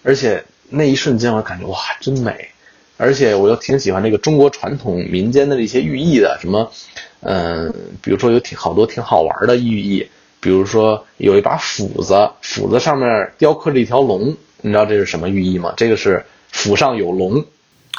[0.03, 2.49] 而且那一瞬间我感觉哇，真美。
[2.97, 6.73] 而且我又挺喜欢这个中国传统民间的这些寓意的，什么，
[7.21, 7.73] 嗯，
[8.03, 10.09] 比如说有挺好多挺好玩的寓意。
[10.41, 15.75] 比如说有一把斧子，斧子上面雕刻着一条龙，你知道这是什么寓意吗？
[15.77, 17.45] 这个是斧上有龙。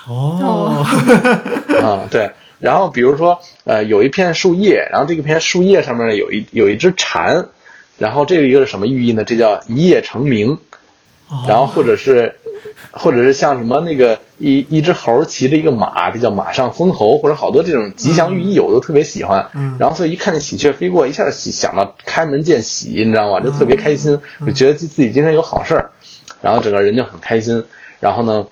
[0.08, 0.86] 哦，
[1.82, 2.32] 啊对。
[2.60, 7.48] 然后比如说呃有一片树叶，然后这个片树叶上面呢有一有一只蝉，
[7.98, 9.24] 然后这个一个是什么寓意呢？
[9.24, 10.58] 这叫一夜成名。
[11.48, 12.36] 然后或者是。
[12.92, 19.48] 或者是像什么那个一一只猴骑着一个马，这叫马上封侯，或者好多这种吉祥寓意，我都特别喜欢。
[19.78, 23.40] 然后所以一看见喜鹊飞过，一下喜想到开门见喜，你知道吗？
[23.40, 25.92] 就特别开心，就觉得自自己今天有好事儿，
[26.42, 27.64] 然后整个人就很开心。
[28.00, 28.46] 然后呢，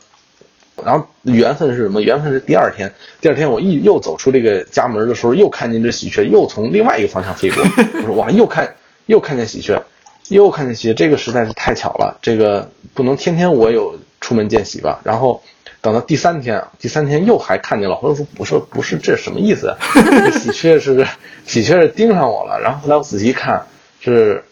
[0.86, 2.02] 然后缘分是什么？
[2.02, 7.63] 缘分是第二天，第二天我一又走出这个家门的时候，又看见这喜鹊又从另外一个方向飞过。
[8.02, 9.82] 我说哇，又看又看见喜鹊，
[10.30, 13.98] 又看见喜鹊，这个实在是太巧了，这个不能天天我有。
[14.20, 15.42] 出门见喜吧，然后
[15.80, 17.98] 等到第三天，第三天又还看见了。
[18.02, 19.74] 我说：“我说不是，这什么意思？
[20.34, 21.08] 喜鹊是
[21.46, 23.63] 喜鹊是盯上我了。”然后后来我仔细一看，
[24.02, 24.44] 是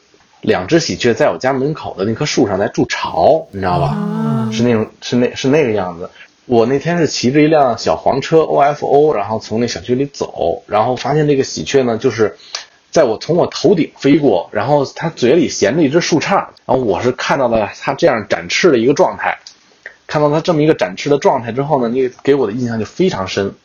[0.45, 4.49] 两只喜鹊在我家门口的那棵树上在筑巢，你知道吧？
[4.51, 6.09] 是那种是那是那个样子。
[6.45, 12.37] 我那天是骑着一辆小黄车 OFO，然后从那小区里走，然后发现这个喜鹊呢，就是
[12.91, 19.39] 在我从我头顶飞过，然后它嘴里衔着一只树杈，然后我是看到了它这样展翅的一个状态，
[20.05, 23.55] 看到它这么一个展翅的状态之后呢，那个给我的印象就非常深。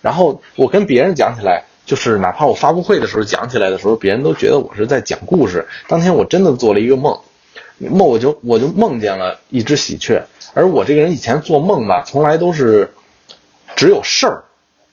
[0.00, 5.66] 然后我跟别人讲起来，就是哪怕我发布会的时候讲起来的时候，别人都觉得我是在讲故事。
[5.88, 7.18] 当天我真的做了一个梦，
[7.78, 10.22] 梦我就我就梦见了一只喜鹊，
[10.52, 12.90] 而我这个人以前做梦吧，从来都是
[13.74, 14.44] 只有事儿，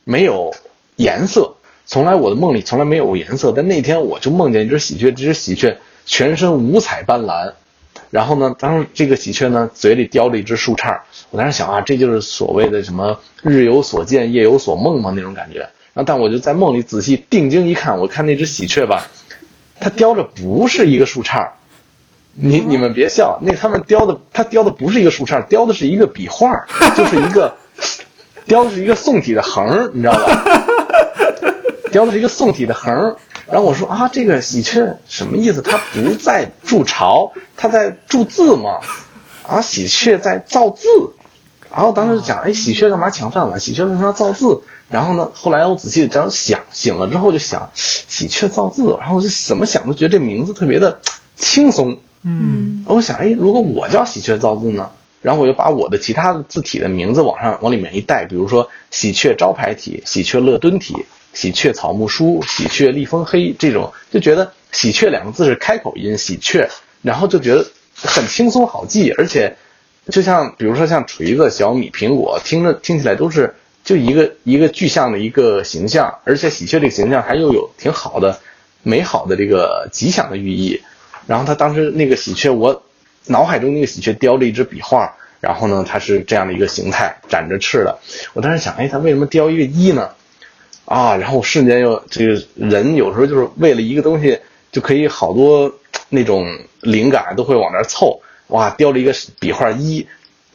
[0.06, 0.56] 没有
[0.96, 1.54] 颜色。
[1.86, 7.52] 从来我的梦里从来没有颜色，但那天我就梦见一只喜鹊，这只喜鹊全身五彩斑斓，
[8.10, 15.68] 然后呢，当时这个喜鹊呢嘴里叼着一只树杈，我当时想啊，这就是所谓的什么日有所见，夜有所梦嘛那种感觉。
[16.04, 19.08] 但我就在梦里仔细定睛一看，我看那只喜鹊吧，
[19.80, 21.48] 它叼着不是一个树杈，
[22.34, 26.66] 你你们别笑，那他们叼的它叼的不是一个树杈，叼的是一个笔画，
[26.98, 27.56] 就是一个
[28.46, 30.44] 叼的是一个宋体的横，你知道吧？
[31.92, 33.16] 雕的是一个宋体的横，
[33.48, 35.62] 然后我说啊，这个喜鹊什么意思？
[35.62, 38.80] 它不在筑巢，它在筑字嘛。
[39.48, 40.88] 啊，喜鹊在造字。
[41.76, 43.60] 然后当时讲，哎，喜鹊干嘛抢饭碗？
[43.60, 44.62] 喜鹊为什么要造字？
[44.90, 48.96] 然后呢，后来我仔细这样想，醒了之后就想，喜鹊造字。
[49.00, 51.02] 然后我就怎么想都觉得这名字特别的
[51.36, 51.98] 轻松。
[52.24, 54.90] 嗯，我想，哎，如果我叫喜鹊造字呢？
[55.22, 61.06] 然后我就把我的其他的字体的名字往上往里面一带，比如说喜鹊招牌体、喜鹊乐敦体。
[61.34, 66.70] 喜鹊草木书，喜鹊立风黑，这种就觉得“喜鹊”两个字是开口音，喜鹊，
[67.02, 69.58] 然后就觉得很轻松好记，而且
[70.10, 78.40] 就像比如说像锤子、小米、苹果，听着听起来都是就一个一个具象的一个形象，而且喜鹊这个形象还又有挺好的、
[78.84, 80.82] 美好的这个吉祥的寓意。
[81.28, 82.84] 然后他当时那个喜鹊，我
[83.26, 87.98] 脑海中那个喜鹊雕了一支笔画，然后呢，它是这样的一个形态，展着翅的。
[88.34, 90.12] 我当时想，哎，它为什么雕一个一呢？
[90.86, 94.40] 啊，然后我瞬间又这个人有时候就是为了一个东西
[94.72, 95.74] 就可以好多
[96.10, 96.46] 那种
[96.82, 100.06] 灵感都会往那儿凑，哇，雕了一个笔画一，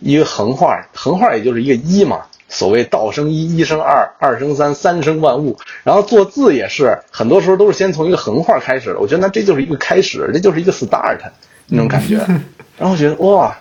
[0.00, 2.22] 一个横画，横画也就是一个一嘛。
[2.48, 5.56] 所谓道生一，一生二，二生三，三生万物。
[5.84, 8.98] 然后做字也是，很多时候都是先从一个横画开始的。
[8.98, 11.18] 我觉得那这就是一个开始，这就是一个 start
[11.66, 12.16] 那种感觉。
[12.76, 13.56] 然后觉得哇，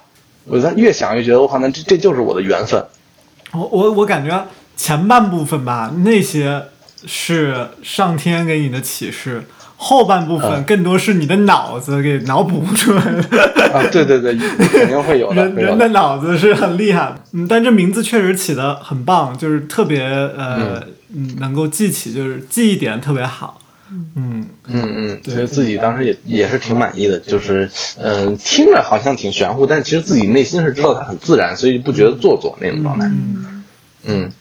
[0.45, 2.83] 我在越想越觉得我靠，那这这就是我的缘分。
[3.51, 4.45] 我我我感觉。
[4.75, 6.63] 前半部分吧，那些
[7.05, 9.41] 是上天给你的启示；
[9.81, 13.71] 后半部分更多是你的脑子给脑补出来的。
[13.73, 15.45] 啊，对对对，肯定会有的。
[15.45, 20.83] 人人的脑子是很厉害，嗯，但这名字确实起的很棒，就是特别呃，
[21.39, 23.57] 能够记起，就是记忆点特别好。
[23.89, 33.05] 嗯嗯嗯，所以自己当时也也是挺满意的，就是嗯，听着好像挺玄乎，但其实自己内心是知道它很自然，所以不觉得做作那种状态。
[33.07, 33.63] 嗯
[34.05, 34.31] 嗯。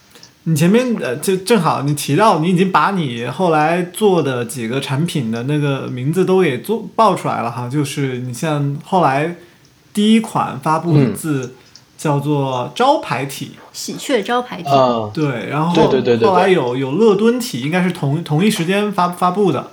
[0.49, 9.37] 你前面呃，就正好你提到，你已经把你后来做的几个产品的那个名字都给做报出来了哈，就是你像后来
[9.93, 11.55] 第一款发布的字
[11.99, 14.71] 叫做招牌体，喜鹊招牌体，
[15.13, 19.71] 对，然后对对对后来有有乐敦体，应该是同同一时间发发布的，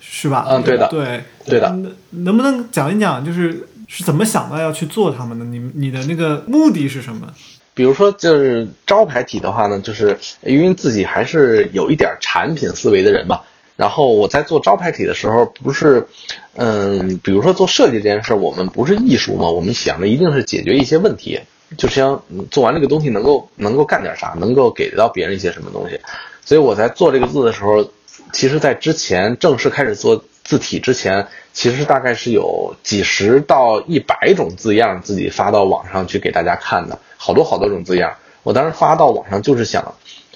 [0.00, 0.44] 是吧？
[0.48, 1.72] 嗯，对的，对对的。
[2.10, 5.44] 能不能讲一讲，就是是怎么想到要去做他们的？
[5.44, 7.28] 你你的那个目的是什么？
[7.76, 13.42] 比如说，就是招牌体的话呢，就是因为自己还是有一点产品思维的人嘛。
[13.76, 16.06] 然后我在做招牌体的时候，不是，
[16.54, 21.38] 嗯，比如说做设计这件事，我们不是艺术嘛，我们想的一定是解决一些问题，
[21.76, 26.00] 就像做完这个东西能够能够干点啥，能够给到别人一些什么东西。
[26.46, 27.90] 所以我在做这个字的时候，
[28.32, 36.98] 其实在之前正式开始做字体之前，其实大概是有几十到一百种字样自己发到网上去给大家看的。
[37.16, 39.94] 好多好多种字样，我当时发到网上就是想，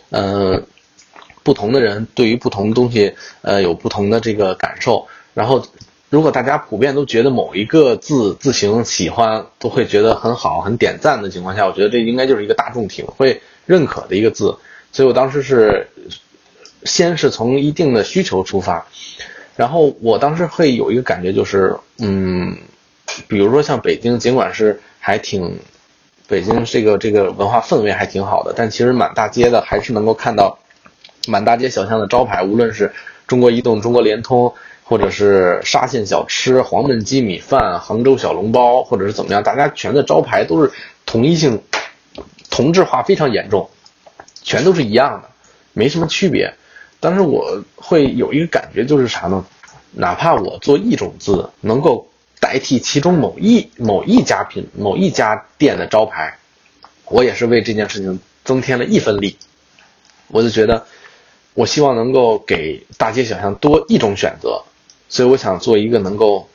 [0.09, 0.67] 嗯，
[1.43, 5.09] 不同的人对于不同的东西，呃，有不同的这个感受。
[5.35, 5.63] 然后，
[6.09, 14.57] 如果大家普遍都觉得某一个字字形喜欢，都会觉得很好、很点赞的情况下，我觉得这应该就是一个大众挺会认可的一个字。
[14.91, 15.91] 所以我当时是
[16.85, 18.87] 先是从一定的需求出发，
[19.61, 22.57] 然后我当时会有一个感觉就是，嗯，
[23.29, 25.59] 比如说像北京，尽管是还挺。
[26.27, 30.57] 北京这个这个文化氛围还挺好的，但其实满大街的还是能够看到，
[31.27, 32.91] 满大街小巷的招牌，无论是
[33.27, 40.71] 中国移动、中国联通，或者是沙县小吃、黄焖鸡米饭、杭州小笼包，或者是怎么样，大家全的招牌都是
[41.05, 41.61] 统一性、
[42.49, 43.69] 同质化非常严重，
[44.43, 45.29] 全都是一样的，
[45.73, 46.55] 没什么区别。
[47.01, 49.45] 但是我会有一个感觉，就是啥呢？
[49.93, 52.07] 哪怕我做一种字，能够。
[52.43, 56.39] 代替其中某一某一家品某一家店的招牌，
[57.05, 59.37] 我也是为这件事情增添了一分力。
[60.29, 60.87] 我就觉得，
[61.53, 64.65] 我希望能够给大街小巷多一种选择，
[65.11, 66.49] 所以我想做一个能够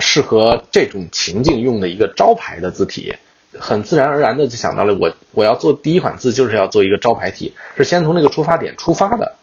[0.00, 3.14] 适合这种情境用的一个招牌的字体。
[3.58, 9.34] 很自然而然的就想到了我我要做第一款字就是要做一个招牌体，是先从那个出发点出发的。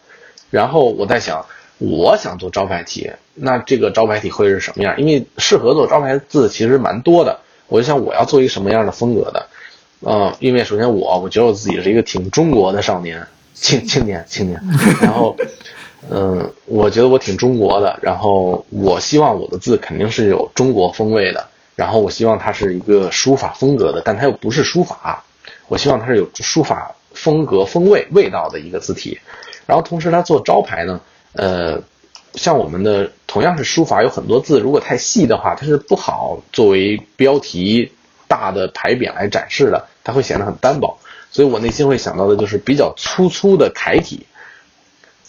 [0.50, 1.44] 然后我在想，
[1.78, 4.94] 我想做招牌体，那这个招牌体会是什么样？
[4.98, 7.40] 因为适合做招牌字其实蛮多的。
[7.68, 9.46] 我就想我要做一个什么样的风格的？
[10.02, 14.62] 嗯，因为首先我我觉得我自己是一个挺中国的少年青青年青年，
[15.00, 15.34] 然后
[16.08, 21.44] 嗯，我觉得我挺中国的，然后我希望我的字肯定是有中国风味的。
[21.76, 25.22] 然后我希望它是一个书法风格的，但它又不是书法，
[25.68, 29.20] 我希望它是有书法风格风味味道的一个字体。
[29.66, 31.00] 然后同时它做招牌呢，
[31.34, 31.82] 呃，
[32.34, 37.92] 像我们的同样是书法，有很多字如果太细的话，它是不好作为标题
[38.26, 40.98] 大的牌匾来展示的，它会显得很单薄。
[41.30, 44.24] 所以我内心会想到的就是比较粗粗的楷体，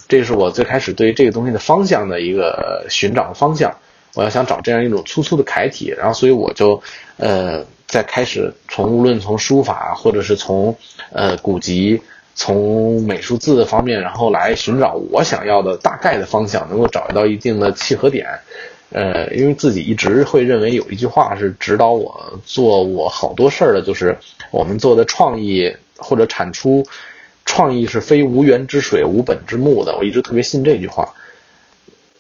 [0.08, 3.76] 这是我最开始对于这个东西的方向的一个寻找的方向。
[4.18, 6.82] 我要想找这样一种粗粗的楷体，然后所以我就，
[7.18, 10.76] 呃，在开始从无论从书法或者是从
[11.12, 12.02] 呃古籍、
[12.34, 18.26] 从美术字的方面，然后来寻找我想要的大概的方向，能够找到一定的契合点。
[18.90, 24.18] 呃，因为自己一直会认为有一句话是指导我做我好多事儿的，就是
[24.50, 26.84] 我们做的创意或者产出，
[27.46, 29.96] 创意是非无源之水、无本之木的。
[29.96, 31.14] 我一直特别信这句话。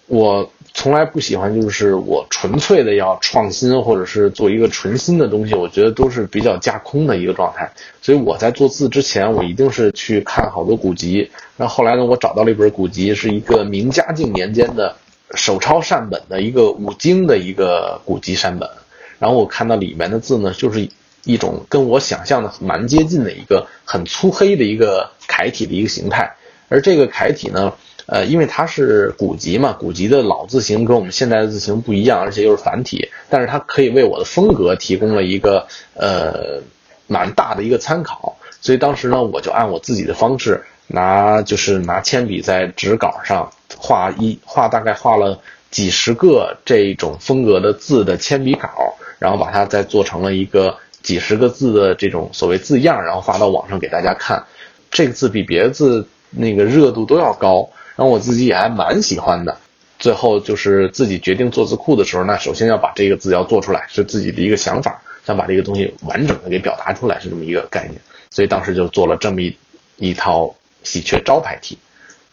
[0.06, 0.52] 我。
[0.80, 7.68] 从来不喜欢，就是我纯粹的要创新，或者是做一个纯新的东西，我觉得都是比较架空的一个状态。
[8.00, 11.32] 所以我在做字之前，我一定是去看好多古籍。
[11.56, 14.96] 那后来呢，我找到了一本古籍，是一个明嘉靖年间的
[15.34, 18.70] 手抄善本的一个五经的一个古籍善本。
[19.18, 20.88] 然后我看到里面的字呢，就是
[21.24, 26.36] 一种跟我想象的蛮接近的一个很粗黑的一个楷体的一个形态。
[26.70, 27.74] 而这个楷体呢。
[28.08, 36.62] 呃，因为它是古籍嘛，古籍的老字形跟我们现在的字形不一样，而且又是繁体，但是它可以为我的风格提供了一个呃
[37.08, 38.38] 蛮大的一个参考。
[38.62, 45.40] 所以当时呢，我就按我自己的方式拿，就是拿铅笔在纸稿上画一画，大概画了
[45.70, 54.46] 几十个这种风格的字的铅笔稿，然后把它再做成了一个几十个字的这种所谓字样，然后发到网上给大家看。
[54.90, 57.70] 这个字比别的字那个热度都要高。
[57.98, 59.58] 然后我自己也还蛮喜欢的，
[60.00, 68.00] 最后就是自己决定做字库的时候，那首先要把这个字要做出来，是自己的一个想法，想把这个东西完整的给表达出来，是这么一个概念。
[68.30, 69.58] 所以当时就做了这么一
[69.98, 71.78] 一套喜鹊招牌体，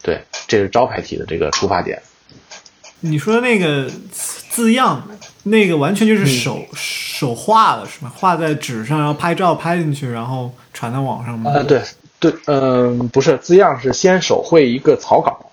[0.03, 2.03] 对，这是招牌体的这个出发点。
[3.01, 5.07] 你说的那个字样，
[5.45, 8.13] 那个完全就是手手画的是吗？
[8.15, 11.53] 画在纸上，然后拍照拍进去，然后传到网上吗？
[11.53, 11.83] 啊，对
[12.19, 15.44] 对，嗯，不是，字样是先手绘一个草稿。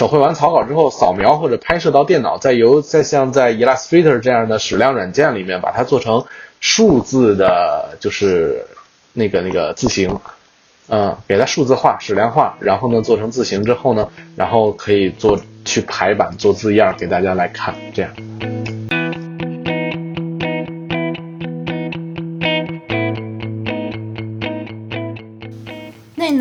[0.00, 6.24] 手绘完草稿之后，扫描或者拍摄到电脑，再由再像在 Illustrator 这样的矢量软件里面把它做成
[6.58, 8.64] 数字的，就是
[9.12, 10.18] 那个那个字形，
[10.88, 18.79] 嗯，给它数字化、矢量化，然后呢做成字形之后呢，然后可以做去排版做字样给大家来看，这样。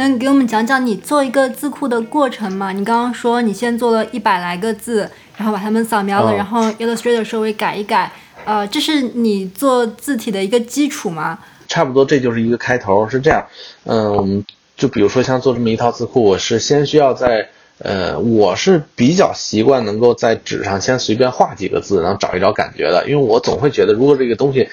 [0.09, 2.71] 能给我们讲讲你做一个字库的过程吗？
[2.71, 8.11] 你刚刚说你先做了一百来个字，然后把它们扫描了，然后 Illustrator 稍微改一改，
[8.43, 11.39] 呃，这是你做字体的一个基础吗？
[11.67, 13.45] 差不多，这就是一个开头，是这样。
[13.85, 14.43] 嗯，
[14.75, 24.67] 就比如说像做这么一套字库，我是先需要在，呃，我是比较习惯能够在纸上先随便画几个字，然后找一找感觉的，因为我总会觉得，如果这个东西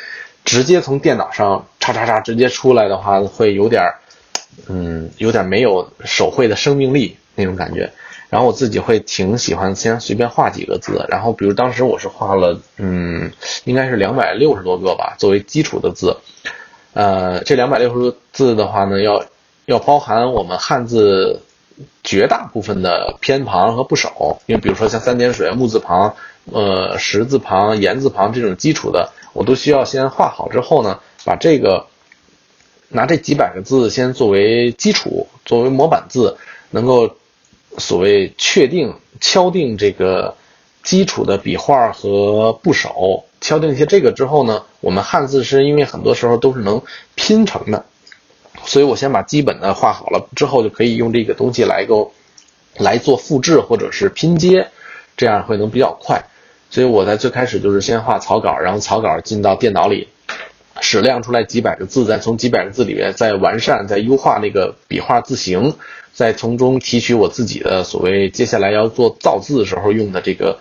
[0.44, 3.82] 直接从电脑上叉叉叉直接出来的话，会有点。
[4.68, 7.92] 嗯，有点没有手绘的生命力那种感觉，
[8.30, 13.30] 然后我自己会挺喜欢先随便画几个字，然后比如当时我是画了，嗯，
[13.64, 16.16] 应该是两百六十多个吧，作为基础的字，
[16.94, 19.24] 呃，这两百六十多字的话呢，要
[19.66, 21.42] 要包含我们汉字
[22.02, 26.14] 绝大部分的偏旁和部首，因为比如说像三点水、木字旁、
[26.50, 31.86] 呃石字旁、言字旁这种基础的，我都需要先画好之后呢，把这个。
[32.88, 36.36] 拿这几百个字先作为基础，作为模板字，
[36.70, 37.16] 能够
[37.78, 40.36] 所谓确定敲定这个
[40.82, 46.80] 基础的笔画和部首，敲定一些这个之后呢，我们汉字是因为很多时候都是能
[47.16, 47.84] 拼成的，
[48.64, 52.12] 所以我先把基本的画好了之后，就可以用这个东西来够
[52.76, 54.68] 来做复制或者是拼接，
[55.16, 56.24] 这样会能比较快。
[56.70, 60.08] 所以我在最开始就是先画草稿，然后草稿进到电脑里。
[60.80, 65.74] 矢量出来几百个字，再从几百个字里面再完善、再优化那个笔画字形，
[66.12, 70.58] 再从中提取我自己的所谓接下来要做造字时候用的这个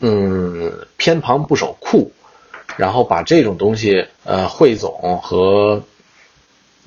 [0.00, 2.12] 嗯偏旁部首库，
[2.76, 5.82] 然后把这种东西呃汇总和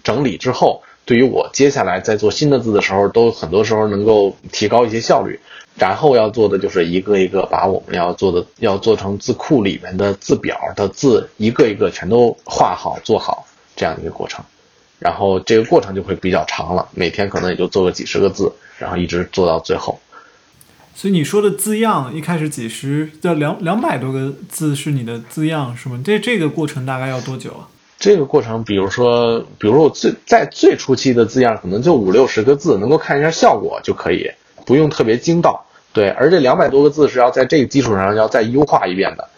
[0.04, 5.40] 整理之后，对于我接下来在做新的字的时候，都很多时候能够提高一些效率。
[5.80, 14.44] 然后要做的就是一个一个把我们要做的要做成字库里面的字表的字一个一个全都画好做好这样一个过程。
[15.00, 20.00] 然后这个过程就会比较长了，每天可能也就做个几十个字，然后一直做到最后。
[20.94, 26.00] 所以你说的字样一开始几十，要两两百多个字是你的字样是吗？
[26.04, 27.70] 这这个过程大概要多久啊？
[28.02, 34.32] 这个过程，比如说，比如说我最在最初期的字样可能就五六十个字，能够看一下效果就可以，
[34.66, 35.64] 不用特别精到。
[35.94, 39.30] 对，而这两百多个字是要在这个基础上要再优化一遍的。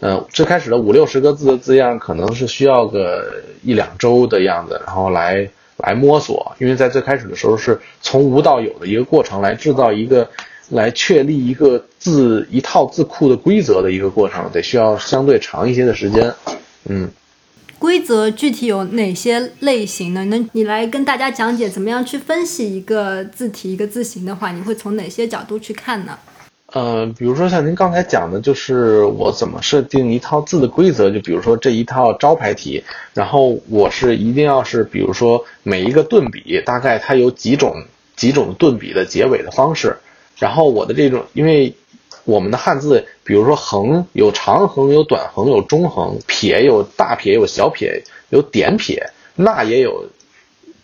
[0.00, 3.24] 嗯，最开始的五六十个字的字样可能是需要个
[3.62, 10.28] 一两周的样子，然后来来摸索，因为在最开始的时候是从无到有的一个过程，来制造一个，
[10.70, 16.34] 来确立一个字一套字库的规则的一个过程，得需要相对长一些的时间。
[16.84, 17.10] 嗯，
[17.78, 20.24] 规则具体有哪些类型呢？
[20.26, 26.18] 那你来跟大家讲解怎么样去分析一个字体、一个字形的话，你会从哪些角度去看呢？
[26.72, 32.82] 呃，比如说像您刚才讲的，就是我怎么设定一套字的规则，就比如说这一套招牌题，
[33.14, 37.82] 然后我是一定要是，比如说每一个顿笔，大概它有几种
[38.16, 39.96] 几种顿笔的结尾的方式，
[40.36, 41.72] 然后我的这种，因为
[42.28, 49.02] 我们的汉字，比如说横有长横，有短横，有中横，撇有大撇，有小撇，有点撇，
[49.34, 50.04] 捺也有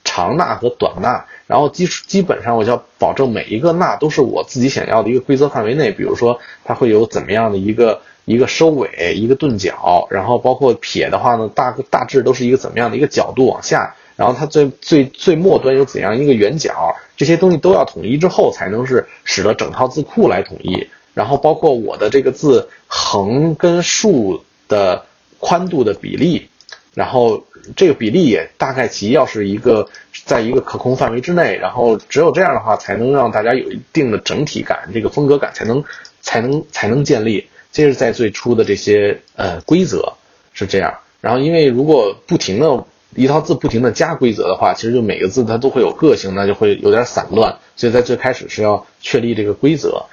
[0.05, 1.27] 长捺和短捺。
[1.47, 5.93] 然后基基本上，我就要保证每一个捺都是我自己想要的一个规则范围内。
[5.93, 20.89] 比如说，它会有怎么样的一个一个收尾，一个钝角，然后包括撇的话呢，大大致都是一个怎么样的一个角度往下，然后它最最最末端有怎样一个圆角，这些东西都要统一之后，才能是使得整套字库来统一。
[21.15, 25.07] 然后包括我的这个字横跟竖的
[25.39, 26.49] 宽度的比例，
[26.95, 27.45] 然后
[27.77, 29.89] 这个比例也大概其要是一个。
[30.27, 35.85] 在一个可控范围之内，然后只有这样的话，才能让大家有一定的整体感，这个风格感才能
[36.23, 37.47] 才能才能建立。
[37.73, 40.15] 这是在最初的这些呃规则
[40.55, 40.95] 是这样。
[41.21, 42.85] 然后，因为如果不停的
[43.15, 47.59] 一套字不停的加规则的话，其实就每个字它都会有个性，那就会有点散乱。
[47.77, 50.07] 所以在最开始是要确立这个规则。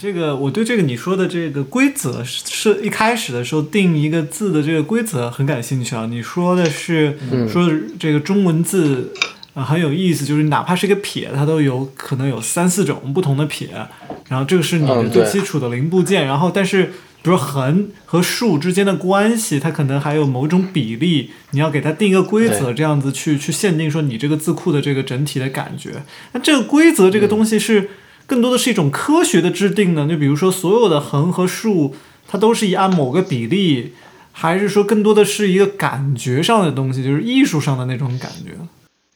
[0.00, 6.06] 这个我对这个你说的这个规则是一开始的时候定一个字的这个规则很感兴趣啊。
[6.08, 7.18] 你说的是
[7.48, 7.68] 说
[7.98, 9.12] 这个中文字
[9.54, 13.70] 啊很有意思，就是哪怕是一个撇，它都有可能有三四种不同的撇。
[14.28, 16.24] 然后这个是你的最基础的零部件。
[16.24, 26.04] 然后但是比如横和竖之间的关系，它可能还有某种比例，你要给它定一个规则，这样子去去限定说你这个字库的这个整体的感觉。
[26.34, 27.90] 那这个规则这个东西是。
[28.28, 31.94] 更多的是一种科学的制定呢，就比如说所有的横和竖，
[32.28, 33.94] 它都是以按某个比例，
[34.32, 38.52] 还是说更多的是一个感觉上的东西，就是艺术上的那种感觉？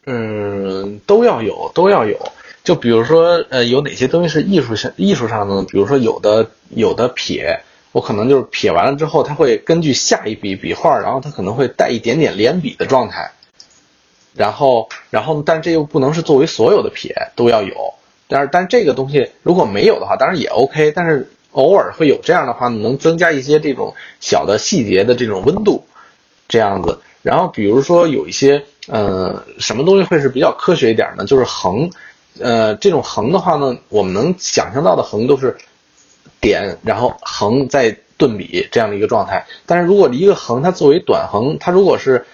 [0.06, 2.18] 嗯，都要有，都要有。
[2.64, 5.66] 就比如说，呃，有哪些东西是艺术上艺术上的呢？
[5.70, 7.60] 比如说有的有的撇，
[7.92, 13.30] 我可能就是撇完了之后，它会根据下一笔笔画，然后它可能会带一点点连笔的状态。
[14.34, 17.74] 然后，然后，但这又不能是作为所有的撇都要有。
[18.32, 20.90] 但是，但这个东西如果没有的话，当然也 OK。
[20.92, 25.84] 但是偶尔会有这样的话，能增加一些这种小的细节的这种温度，
[26.48, 26.98] 这样子。
[27.20, 31.26] 然后比如说有一些，呃，什么东西会是比较科学一点呢？
[31.26, 31.90] 就是横，
[32.40, 35.56] 呃，这种横的话呢，我们能想象到的横都是
[36.40, 39.46] 点，然后横再顿笔这样的一个状态。
[39.66, 42.24] 但是如果一个横它作为短横，它如果是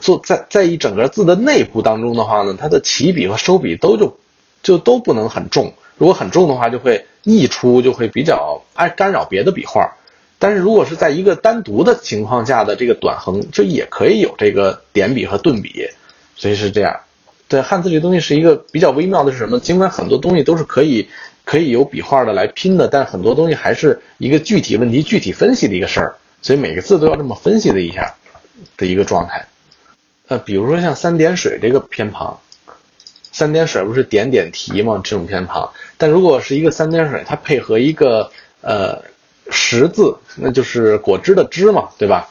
[0.00, 4.16] 做在在一整个字的内部当中的话呢，它的起笔和收笔都就。
[4.62, 9.96] 就都不能很重，如果很重的话，就会溢出，就会比较爱干扰别的笔画。
[10.38, 15.88] 但是如果是在一个单独的情况下的这个短横，就也可以有这个点笔和顿笔，
[16.36, 17.00] 所以是这样。
[17.48, 19.58] 对汉字这东西是一个比较微妙的是什么？
[19.58, 21.08] 尽管很多东西都是可以
[21.44, 26.16] 可以有笔画的来拼的，但很多东西还是一个具体问题具体分析的一个事儿。
[26.42, 28.14] 所以每个字都要这么分析的一下
[28.76, 29.46] 的一个状态。
[30.28, 32.38] 呃，比如说像三点水这个偏旁。
[33.32, 35.00] 三点水不是点点提吗？
[35.04, 39.02] 这种偏旁，但如果是一个三点水，它配合一个呃
[39.50, 42.28] 十字，那就是果汁的汁嘛，对吧？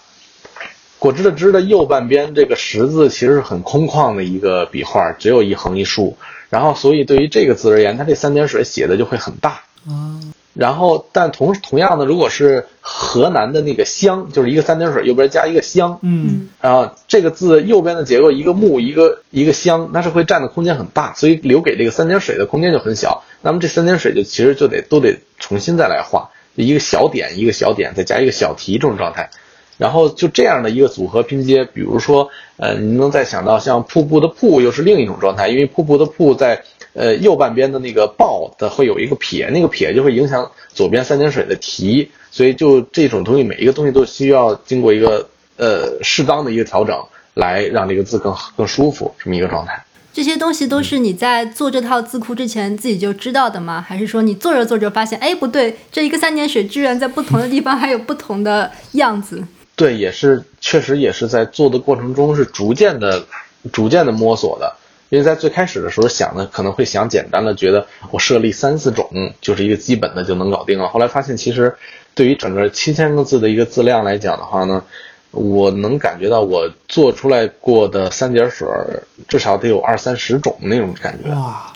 [0.99, 6.17] 果汁的汁的右半边这个十字其实是很空旷的一个笔画，只有一横一竖，
[6.49, 9.61] 然后所以对于这个字而言，它这三点水写的就会很大。
[10.57, 23.23] 然后，但同同样的，如果是河南的那个乡，就是一个三点水，右边加一个乡，嗯，然后这个字右边的结构，一个木，一个一个乡，那是会占的空间很大，所以留给这个三点水的空间就很小。
[23.41, 29.29] 那么这三点水就其实就得都得重新再来画，一个小点一个小点再加一个小题这种状态。
[29.77, 36.63] 然后就这样的一个组合拼接，比如说，呃，你能再想到像瀑布的瀑又是另一种状态，因为瀑布的瀑在
[36.97, 46.99] 呃右半边的那个抱的会有一个撇，那个撇就会影响左边三点水的提，所以就这种东西每一个东西都需要经过一个呃适当的一个调整，
[47.35, 49.83] 来让这个字更更舒服这么一个状态。
[50.11, 53.85] 这些东西都是你在做这套字库之前自己就知道的吗？
[53.87, 59.43] 还是说你做着做着发现，哎，不对，这一个三点水居然在不同的地方还有不同的样子？
[59.75, 63.23] 对，也是，确实也是在做的过程中是逐渐的、
[63.71, 64.75] 逐渐的摸索的。
[65.09, 69.09] 因为在最开始的时候想的可能会想简单的，觉得我设立三四种
[69.41, 70.87] 就是一个基本的就能搞定了。
[70.89, 71.75] 后来发现其实
[72.13, 74.83] 对于整个七千个字的一个字量来讲的话呢，
[75.31, 78.67] 我能感觉到我做出来过的三点水
[79.27, 81.29] 至少得有二三十种那种感觉。
[81.31, 81.73] 哇！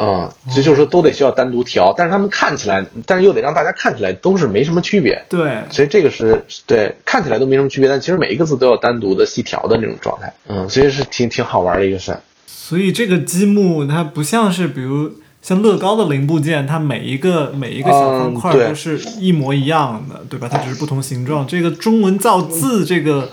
[0.00, 5.24] 嗯，这就是说都得需要单独调，但是他们看起来，但是又得让大家看起来都是没什么区别。
[5.28, 10.32] 对，所以这个是对看起来都没什么区别，但其实每一个字都要单独的细调的那种状态。
[10.46, 12.20] 嗯，所以是挺挺好玩的一个事儿。
[12.50, 20.48] 所以这个积木它不像是比如像乐高的零部件，它每一个每一个小方块都是一模一样的，对吧？
[20.50, 21.46] 它只是不同形状。
[21.46, 23.30] 这个中文造字这个。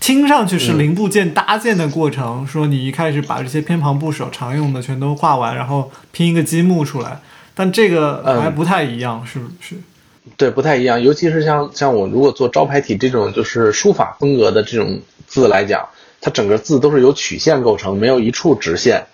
[0.00, 7.18] 听上去是零部件搭建的过程，说你一开始把这些偏旁部首常用的全都画完，然后拼一个积木出来，
[7.54, 9.76] 但这个还不太一样，是不是？
[10.36, 15.88] 对，不太一样，尤其是像像我如果做招牌体这种就是书法风格的这种字来讲，
[16.24, 19.04] 它整个字都是由曲线构成，没有一处直线，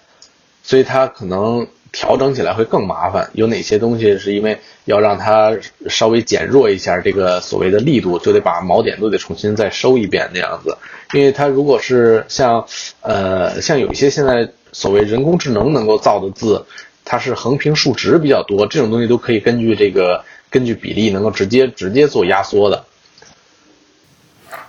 [0.62, 1.66] 所以它可能。
[1.92, 5.58] 调整起来会更麻烦，有哪些东西是因为要让它
[5.88, 10.78] 稍微减弱一下这个所谓的力度，就得把锚点都得重新再收一遍那样子。
[11.14, 12.64] 因为它如果是像
[13.00, 16.64] 呃像有一些现在所谓人工智能能够造的字，
[17.04, 22.84] 它是横平竖直比较多，这种东西都可以根据这个根据比例能够直接直接做压缩的。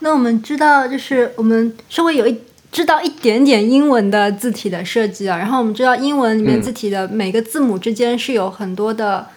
[0.02, 2.38] 那我们知道，就是我们稍微有一。
[2.72, 9.28] 知道一点点英文的字体的设计啊，然后我们知道英文里面字体的每个字母之间是有很多的，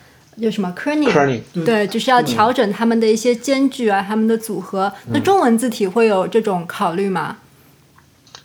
[0.40, 4.92] 就什么 kerning，对，就是要调整它们的一些间距啊，它们的组合。
[5.10, 7.38] 那中文字体会有这种考虑吗？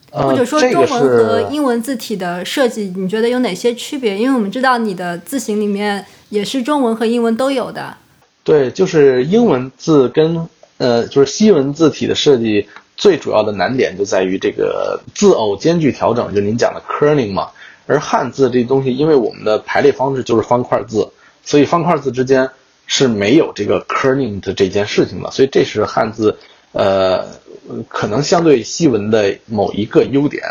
[0.10, 4.18] 或者说中文和英文字体的设计，你觉得有哪些区别？
[4.18, 7.96] 因为我们知道你的字形里面也是中文和英文都有的。
[8.44, 10.50] 对，就是英文字跟
[10.80, 12.68] 呃，就是西文字体的设计。
[12.98, 17.48] 最主要的难点就在于这个字偶间距调整，就您讲的 kerning 嘛。
[17.88, 21.10] 而汉字这东西，因为我们的排列方式就是方块字，
[21.46, 22.50] 所以方块字之间
[22.88, 25.32] 是没有这个 kerning 的这件事情的。
[25.32, 26.38] 所以这是汉字，
[26.74, 27.26] 呃，
[27.88, 30.44] 可能相对西文的某一个优点，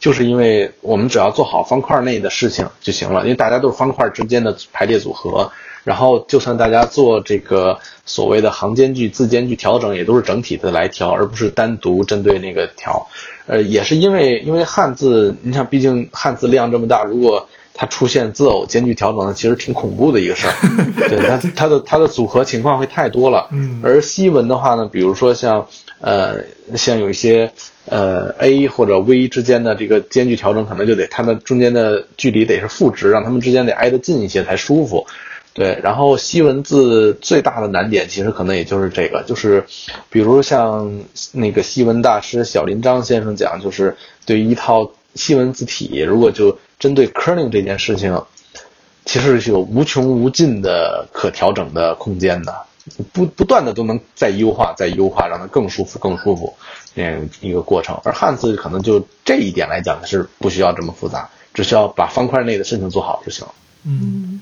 [0.00, 5.52] 就是因为我们只要做好方块内的事情就行了，因为大家都是方块之间的排列组合。
[5.84, 13.08] 然后，就算大家做这个所谓的行间距、字间距调整，也都是整体的来调，而不是单独针对那个调。
[13.46, 20.54] 呃，也是因为，因为汉字，你想，毕竟汉字量这么大，如果它出现字偶间距调整，其实挺恐怖的一个事儿。
[21.08, 23.48] 对它，它的它的组合情况会太多了。
[23.50, 23.80] 嗯。
[23.82, 25.66] 而西文的话呢，比如说像
[26.00, 26.44] 呃，
[26.76, 27.50] 像有一些
[27.86, 35.06] 呃 A 或者 V 之间的这个间距调整，可能就得它的中间的距离得是负值，让它们之间得挨得近一些才舒服。
[35.54, 39.66] 对，然后西文字最大的难点其实可能也就是这个，就是，
[40.08, 43.94] 比如像那个西文大师小林章先生讲，就是
[44.24, 48.24] 对于一套西文字体，如果就针对 kerning 这件事情，
[49.04, 52.54] 其实是有无穷无尽的可调整的空间的，
[53.12, 56.54] 不不断的都能再优化、再优化，让它更舒服、更舒服
[56.94, 58.00] 这样一个过程。
[58.04, 63.52] 而汉字可能就这一点来讲是不需要这么复杂，只需要把方块内的事情做好就行了。
[63.84, 64.40] 嗯。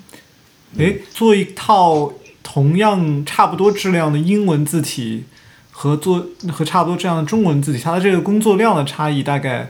[0.77, 2.11] 哎，做一套
[2.43, 5.25] 同样差不多质量的英文字体，
[5.71, 9.69] 和做和差不多这样的中文字体，它的这个工作量的差异大概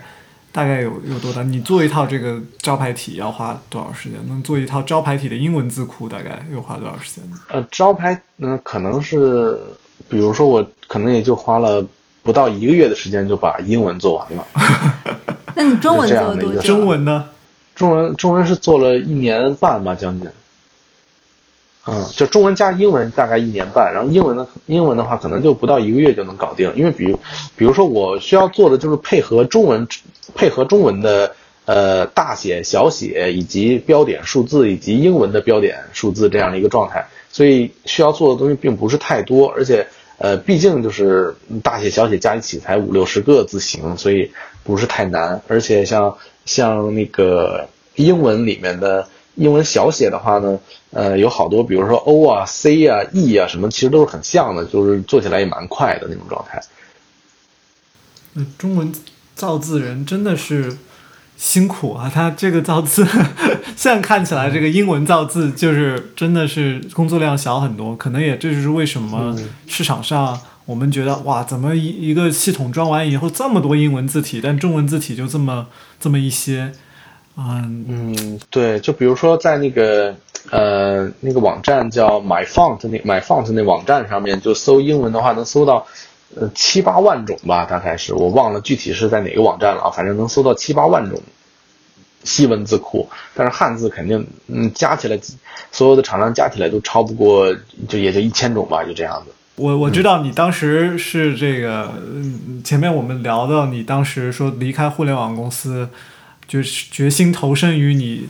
[0.52, 1.41] 大概有有多大？
[1.43, 4.20] 你做一套这个招牌体要花多少时间？
[4.28, 7.38] 能做一套招牌体的英文字库大概又花多少时间呢？
[7.49, 9.60] 呃，招牌嗯，可能是，
[10.08, 11.86] 比如说我可能也就花了
[12.22, 14.45] 不到一个月的时间就把英文做完了。
[15.56, 16.62] 那你中文做了多久？
[16.62, 17.26] 中文呢？
[17.74, 20.30] 中文中文是做了一年半吧，将近。
[21.88, 27.19] 嗯，就中文加英文大概一年半，然后英文的英文的话可能就不到一个月就能搞定，因为比如，
[27.57, 29.88] 比如说我需要做的就是配合中文，
[30.36, 39.88] 配合中文的呃大写、小写以及标点数字以及英文的标点数字这样的一个状态，所以需要做的东西并不是太多，而且
[40.19, 44.32] 呃毕竟就是大写小写加一起才五六十个字形，所以
[44.63, 49.07] 不是太难，而且像像那个英文里面的。
[49.36, 50.59] 英文小写的话呢，
[50.91, 56.61] 呃，有好多，比如说 O 啊、C 啊、E 啊什么，其实都是很像的，就是做起来也蛮快的那种状态。
[58.34, 58.91] 那中文
[59.34, 60.77] 造字人真的是
[61.38, 62.11] 辛苦啊！
[62.13, 63.05] 他这个造字，
[63.75, 75.67] 现在看起来这个英文造字就是真的是工作量小很多，可能也这就是为什么市场上我们觉得哇，怎么一一个系统装完以后这么多英文字体，但中文字体就这么
[75.99, 76.73] 这么一些。
[77.38, 80.13] 嗯嗯，对，就比如说在那个
[80.49, 85.88] 呃那个网站叫 MyFont 那 MyFont 那网站上面，就搜英文的话，能搜到
[86.36, 91.21] 呃七八万种吧，大概是我忘了具体是在哪个网站了啊，反正能搜到七八万种
[92.25, 95.17] 西文字库，但是汉字肯定嗯加起来
[95.71, 97.55] 所有的厂商加起来都超不过，
[97.88, 99.32] 就也就一千种吧，就这样子。
[99.55, 105.88] 我我知道你当时是这个，嗯，前面我们聊到你当时说离开互联网公司。
[106.52, 108.28] 就是决心投身于你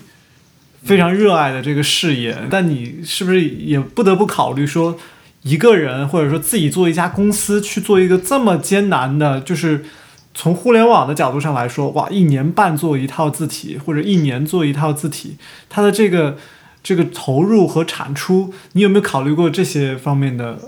[0.83, 4.95] 非常热爱的这个事业，但你是不是也不得不考虑说，
[5.41, 9.83] 一个人或者说自己做一家公司去做一个这么艰难的，就是
[10.35, 16.37] 从互联网的角度上来说，哇，一年半做一套字体，或者一年做一套字体，它的这个
[16.83, 20.59] 这个投入和产出，你有没有考虑过这些方面的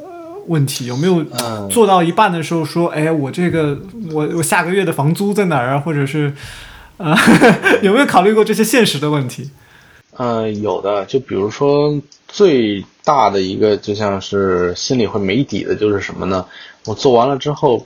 [0.47, 0.87] 问题？
[0.87, 1.23] 有没有
[1.69, 3.79] 做到一半的时候说，哎，我这个
[4.11, 5.77] 我我下个月的房租在哪儿啊？
[5.77, 6.33] 或者是？
[7.03, 7.17] 啊，
[7.83, 9.51] 有没有考虑过这些现实的问题？
[10.15, 11.99] 呃，有的，就比如说
[12.29, 16.45] 最大的一个，就像是心里会没底的，就是什么呢？
[16.85, 17.85] 我做完了之后，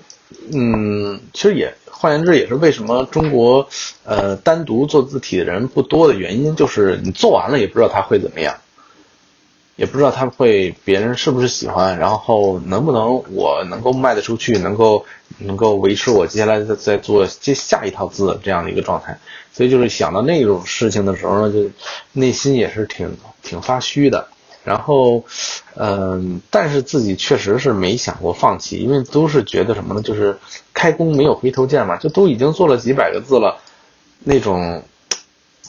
[0.53, 3.67] 嗯，其实也换言之，也是为什么中国
[4.03, 8.55] 呃单独做字体的人不多的原因，就是你做完了也不知道它会怎么样。
[9.77, 15.05] 也不知道他会别人是不是喜欢，然后能不能我能够卖得出去，能够
[15.39, 19.17] 能够维持我接下来再再做接下一套字这样的一个状态。
[19.53, 21.69] 所以就是想到那种事情的时候呢，就
[22.13, 24.27] 内心也是挺挺发虚的。
[24.63, 25.23] 然后，
[25.75, 30.01] 嗯，但是自己确实是没想过放弃，因为都是觉得什么呢？
[30.01, 30.37] 就是
[30.73, 33.57] 开弓没有回头箭嘛，就都已经做了几百个字了，
[34.19, 34.83] 那种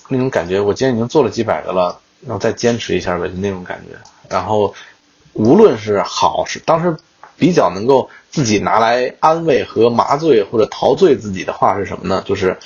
[0.08, 2.00] 那种感觉，我今天已经做了几百个了。
[2.26, 3.96] 然后再坚持一下呗，就那种感觉。
[4.28, 4.74] 然后，
[5.34, 6.96] 无论是好是当时
[7.38, 12.22] 比较能够自己拿来安慰和麻醉或者陶醉自己的话是什么呢？
[12.26, 12.56] 就是，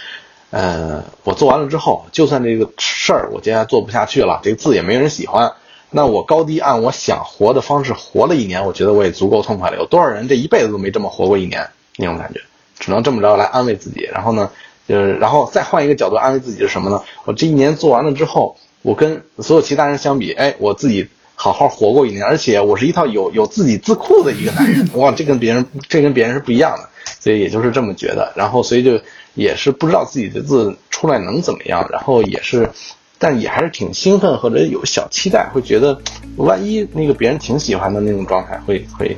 [0.51, 5.53] 呃，我做完了之后，就算这个事儿我接下来做不下去了，这个字也没人喜欢，
[5.91, 9.77] 那我高低按我想活的方式活了一年，我觉得我也足够痛快了。
[9.77, 11.69] 有多少人这一辈子都没这么活过一年？
[11.97, 12.41] 那种感觉，
[12.79, 14.09] 只能这么着来安慰自己。
[14.13, 14.51] 然后呢，
[14.89, 17.03] 就是然后再换一个角度安慰自己是什么呢？
[17.25, 18.57] 我这一年做完了之后。
[18.85, 21.09] 我跟所有其他人相比，哎，我自己
[21.43, 26.89] 好好活过一年，而且我是一套有有自己字库的一个男人， 哇，这跟别人这跟别人是不一样的，
[27.19, 28.93] 所以也就是这么觉得，然后所以就
[29.35, 32.71] 也是不知道自己的字出来能怎么样，然后也是，
[33.19, 36.01] 但也还是挺兴奋或者有小期待，会觉得
[36.37, 39.17] 万一那个别人挺喜欢的那种状态，会会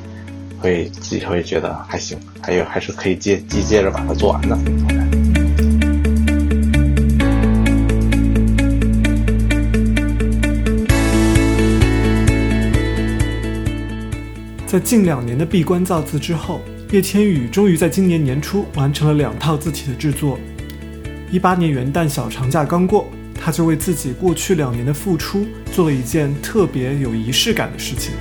[0.62, 5.24] 会自己会觉得还行，还有还是可以接接接着把它做完的那种状态。
[14.75, 16.61] 在近两年的闭关造字之后，
[16.91, 20.37] 叶天宇终于在今年年初完成了两套字体的制作。
[21.31, 23.09] 一八年元旦小长假刚过，
[23.41, 28.14] 他就为自己过去两年的付出做了一件特别有仪式感的事情。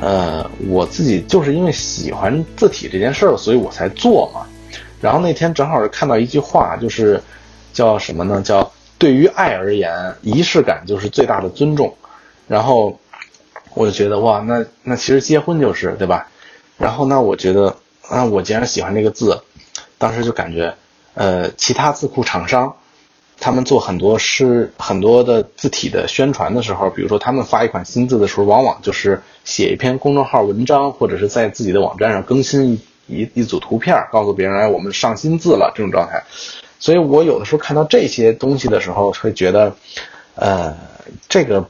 [0.00, 4.46] 呃，我自己就是因为喜欢字体这件事儿，所以我才做嘛。
[4.98, 7.22] 然后那天正好是看到一句话，就是。
[7.80, 8.42] 叫什么呢？
[8.42, 11.94] 叫对于爱而言，仪式感就是最大的尊重。
[12.46, 13.00] 然后
[13.72, 16.28] 我就觉得哇，那那其实结婚就是对吧？
[16.76, 17.74] 然后那我觉得
[18.06, 19.40] 啊，我既然喜欢这个字，
[19.96, 20.74] 当时就感觉，
[21.14, 22.76] 呃，其他字库厂商
[23.38, 36.22] 他们做很多诗、很多的字体的宣传的时候，比如说他们发一款新字的时候，往往就是写一篇公众号文章，或者是在自己的网站上更新一一一组图片，告诉别人哎，我们上新字了这种状态。
[36.80, 39.76] 所以我有的时候看到这些东西的时候，会觉得，
[40.34, 40.76] 呃，
[41.28, 41.68] 这个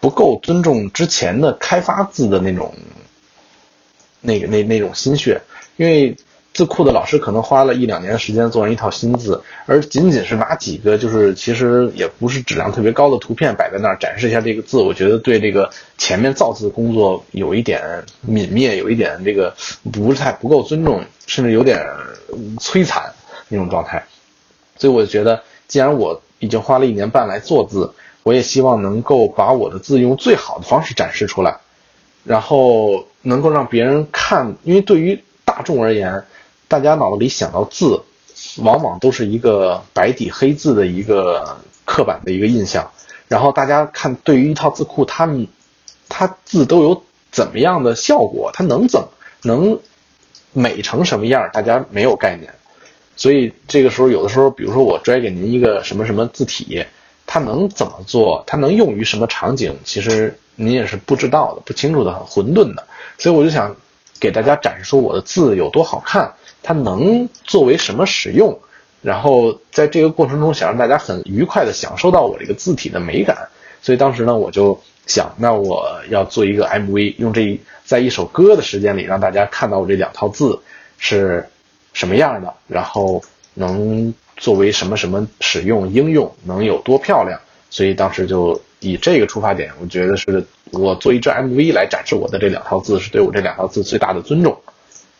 [0.00, 2.74] 不够尊重之前的开发字的那种，
[4.20, 5.40] 那个那那种心血。
[5.76, 6.16] 因为
[6.52, 15.68] 字库的老师可能花了一两年时间做成一套新字，而仅仅是拿几个就是其实也不是质量特别高的图片摆在那儿展示一下这个字，我觉得对这个
[15.98, 19.52] 前面造字工作有一点泯灭，有一点这个
[19.90, 21.84] 不太不够尊重，甚至有点
[22.58, 23.02] 摧残
[23.48, 24.04] 那种状态。
[24.76, 31.58] 所以我觉得，既然我已经花了一年半来做字，我也希望能够把我的字用最好的方式展示出来，
[32.24, 34.56] 然后能够让别人看。
[34.62, 36.24] 因为对于大众而言，
[36.68, 38.02] 大家脑子里想到字，
[38.58, 42.90] 往往都是一个白底黑字的一个刻板的一个印象。
[43.28, 45.48] 然后大家看，对于一套字库，他们
[46.08, 49.02] 它字都有怎么样的效果，它能怎
[49.42, 49.80] 能
[50.52, 52.54] 美成什么样，大家没有概念。
[53.16, 56.84] 所以这个时候，有的时候，比如说我拽给您一个什么什么字体，
[57.26, 62.84] 它能怎么做，它能用于什么场景，其实您也是不知道的、不清楚的、很混沌的。
[63.16, 63.74] 所以我就想
[64.18, 68.58] 给大家展示出我的字有多好看，它能作为什么使用，
[69.00, 73.48] 然后在这个过程中想让大家很愉快的享受到我这个字体的美感。
[73.80, 80.58] 所以当时呢，我就想，那我要做一个 MV，用这一在一首歌的时间里，让大家看到我这两套字
[80.98, 81.48] 是。
[81.94, 83.22] 什么样的，然后
[83.54, 87.40] 能作为什么什么使用应用，能有多漂亮？
[87.70, 94.56] 所以当时就以这个出发点，我觉得是我做一支 MV 来展示我的这两套字，是对我这两套字最大的尊重，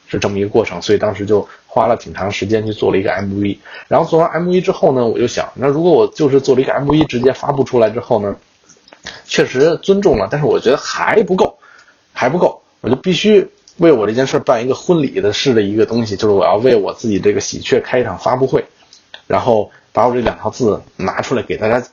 [0.07, 0.81] 是这么一个过程。
[0.83, 3.59] 所以当时就花了挺长时间去做了一个 MV。
[3.89, 8.37] 然后做完 MV 之后呢，我就想，那如果我就是做了一个 MV 直接发布出来之后呢，
[9.25, 11.59] 确实尊重了，但是我觉得还不够，
[12.12, 13.49] 还不够，我就必须。
[13.79, 18.64] 为我这件事办一个婚礼的事的一个东西，就是我要为我自己这个喜鹊开一场发布会，
[19.27, 21.85] 然后把我这两套字拿出来给大家，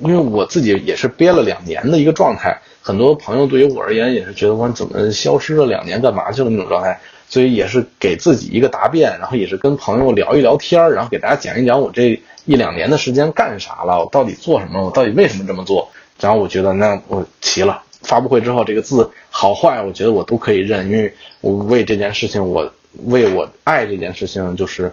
[0.00, 15.88] 因为我自己也是憋了两年的一个状态，很多朋友对于我而言也是觉得我怎么消失了两年干嘛去了那种状态，所以也是给自己一个答辩，然后也是跟朋友聊一聊天然后给大家讲一讲我这一两年的时间干啥了，我到底做什么，我到底为什么这么做，
[16.20, 17.82] 然后我觉得那我齐了。
[18.02, 22.72] 发布会之后，这个字好坏，我觉得我都可以认，因为我为这件事情，我
[23.04, 24.92] 为我爱这件事情，就是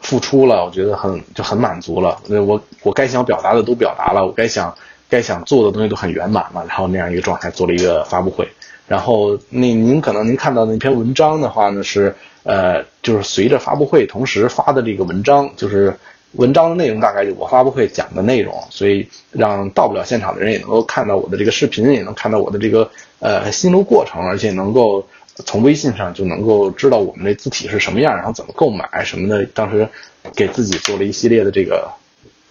[0.00, 2.20] 付出了，我觉得很就很满足了。
[2.28, 4.74] 我我该想表达的都表达了，我该想
[5.08, 8.48] 该想做的东西都很圆满了，然后那样一个状态做了一个发布会。
[8.86, 15.96] 然后那您可能您看到那篇文章的话呢，是呃，就是随着发布会同时发的这个文章，就是。
[16.32, 25.06] 文章的内容大概就我发布会讲的内容，所以让到不了现场的人也能够看到我的这个视频，也能看到我的这个呃心路过程，而且能够
[25.46, 29.46] 从微信上就能够知道我们这字体是什么样，然后怎么购买什么的。
[29.54, 29.88] 当时
[30.34, 31.90] 给自己做了一系列的这个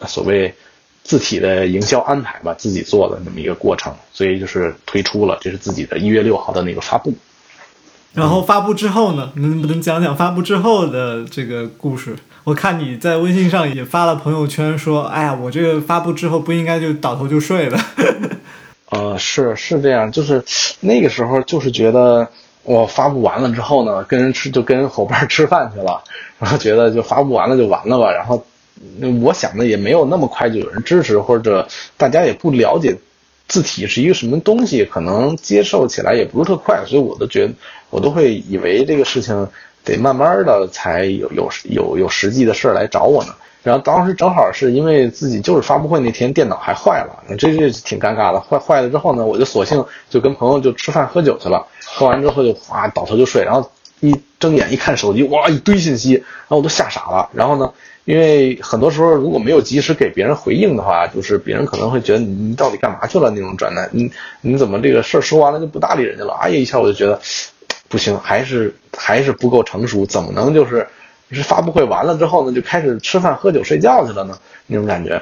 [0.07, 0.51] 所谓
[1.03, 7.13] 字体的营销安排吧，自己做的那么一个过程，所以就是推出了，这是自己的一月六号的那个发布。
[8.13, 12.15] 然后发布之后呢，能不能讲讲发布之后的这个故事？
[12.45, 17.79] 我看你在微信上也发了朋友圈，说：“哎呀，我这个发布之后不应该就倒头就睡了。
[18.91, 20.45] ”呃，是是这样，就是
[20.79, 22.27] 那个时候就是觉得
[22.61, 26.03] 我发布完了之后呢，跟人吃就跟伙伴吃饭去了，
[26.37, 28.11] 然后觉得就发布完了就完了吧。
[28.11, 28.45] 然后
[29.23, 31.67] 我想的也没有那么快就有人支持，或者
[31.97, 32.95] 大家也不了解。
[33.47, 34.85] 字体是一个什么东西？
[34.85, 37.53] 可能接受起来也不是特快，所以我都觉得，
[37.91, 39.47] 我都会以为这个事情
[39.85, 43.33] 得慢慢的才有有有有实际的事来找我呢。
[43.63, 48.39] 然后当时正好是因为自己就是发布会那天电脑还坏了，这这挺尴尬的。
[48.39, 51.65] 坏坏了之后呢，我就索性就跟朋友就吃饭喝酒去了。
[51.85, 53.71] 喝完之后就哗倒头就睡，然后
[54.01, 57.29] 一睁眼一看手机，哇一堆信息，然后我都吓傻了。
[57.33, 57.71] 然后呢？
[58.05, 64.11] 因为很多时候如果没有及时给别人回应的话，就是别人可能会觉得你你到底干嘛去了那种状态，你
[64.41, 66.35] 你怎么这个事儿说完了就不搭理人家了？
[66.39, 67.19] 哎呀，一下我就觉得
[67.87, 70.87] 不行，还是还是不够成熟，怎么能就是
[71.31, 74.37] 是发布会完了之后呢，就开始吃饭喝酒睡觉去了呢？
[74.67, 75.21] 那种感觉，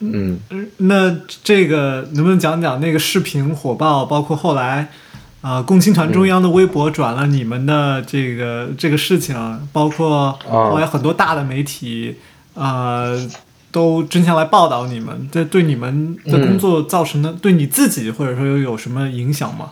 [0.00, 0.38] 嗯，
[0.76, 4.88] 那这个能不能讲讲那个视频火爆，包括后来？
[5.40, 12.16] 啊，共青团中央的微博转了你们的这个这个事情，包括后来很多大的媒体，
[12.54, 13.16] 呃，
[13.70, 19.70] 都争相来报道你们，这对你们的工作造成的，对你自己或者说有什么影响吗？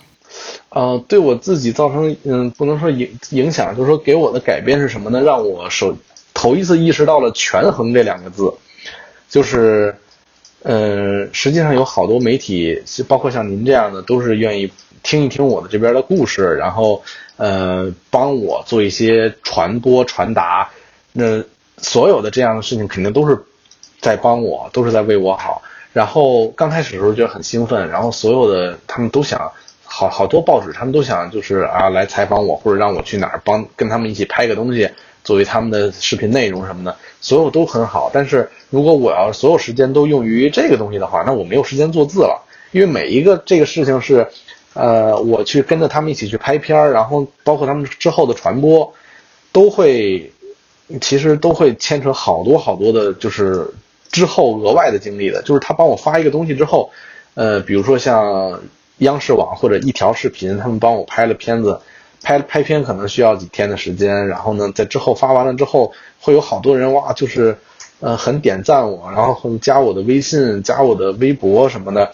[0.76, 5.22] 呃，对我自己造成，嗯，不能说影影响，就是说给我的改变是什么呢？
[5.22, 5.96] 让我首
[6.34, 8.52] 头一次意识到了权衡这两个字，
[9.30, 9.96] 就是，
[10.62, 14.70] 呃，实际上有好多媒体，包括像您这样的，都是愿意。
[15.02, 17.00] 听一听我的这边的故事，然后
[17.36, 20.68] 呃帮我做一些传播传达，
[21.12, 21.44] 那
[21.78, 23.38] 所有的这样的事情肯定都是
[24.00, 25.62] 在帮我，都是在为我好。
[25.92, 29.52] 然后刚开始的时候觉得很兴奋，然后所有的他们都想
[29.96, 34.90] 好好多报纸，他们都想就是啊来采访我，或者让我去哪儿帮跟他们一起拍个东西
[35.24, 38.10] 作为他们的视频内容什么的，所有都很好。
[38.12, 44.28] 但是如果我要所有时间都用于这个东西的话，那我没有时间做字了，因为每一个这个事情是。
[44.78, 48.92] 呃，我去跟着他们一起去拍片儿，然后包括他们之后的传播，
[49.50, 50.30] 都会，
[51.00, 53.66] 其实都会牵扯好多好多的，就是
[54.12, 55.40] 之后额外的精力的。
[55.44, 56.90] 就是他帮我发一个东西之后，
[57.32, 58.60] 呃，比如说像
[58.98, 61.80] 央视网或者一条视频，他们帮我拍了片子，
[62.22, 67.56] 拍拍片可能需要几天的时间，然后呢，在之后发完了之后，会有好多人哇，就是
[68.00, 72.10] 呃很点赞我，然后会加我的微信、加我的微博什么的，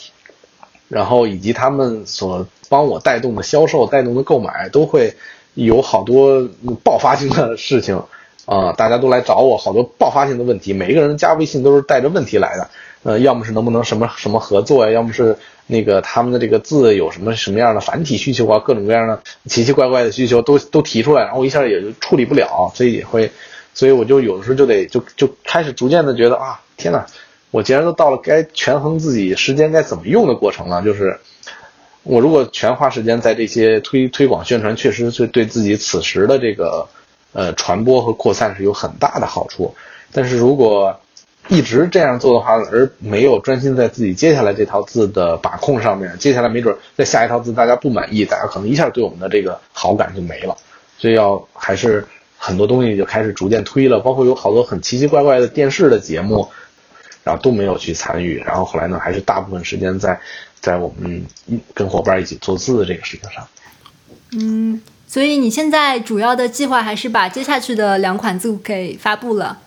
[0.88, 5.14] 然后以及他们所帮我带动的销售、带动的购买，都会
[5.54, 6.48] 有好多
[6.82, 8.02] 爆发性的事情
[8.44, 12.68] 啊、大家都来找我，好多爆发性的问题，每一个人加微信都是带着问题来的，
[13.02, 15.36] 呃，要么是能不能什么什么合作呀，要么是
[15.66, 23.32] 那个他们的这个字有什么什么样的繁体需求啊，各种各样的奇奇怪怪的需求都都提出来，然后一下也就处理不了，所以也会，
[23.74, 27.06] 所以我就有的时候就得就就开始逐渐的觉得啊，天呐，
[27.50, 31.18] 我既然都到了该权衡自己时间该怎么用的过程了，就是
[32.04, 36.88] 我如果全花时间在这些推推广宣传，确实是对自己此时的这个
[37.32, 39.74] 呃传播和扩散是有很大的好处。
[40.12, 41.00] 但是如果
[41.48, 50.56] 一直这样做的话，而没有专心在自己接下来这套字的把控上面，接下来没准在下一套字大家不满意，大家可能一下对我们的这个好感就没了。
[50.98, 52.06] 所以要还是
[52.38, 56.48] 很多东西就开始逐渐推了，包括有好多很奇奇怪怪的电视的节目，
[57.24, 58.38] 然后都没有去参与。
[58.38, 60.18] 然后后来呢，还是大部分时间在
[60.60, 61.24] 在我们
[61.74, 63.46] 跟伙伴一起做字的这个事情上。
[64.34, 69.58] 嗯，所以你现在主要的计划还是把接下去的两款字给发布了。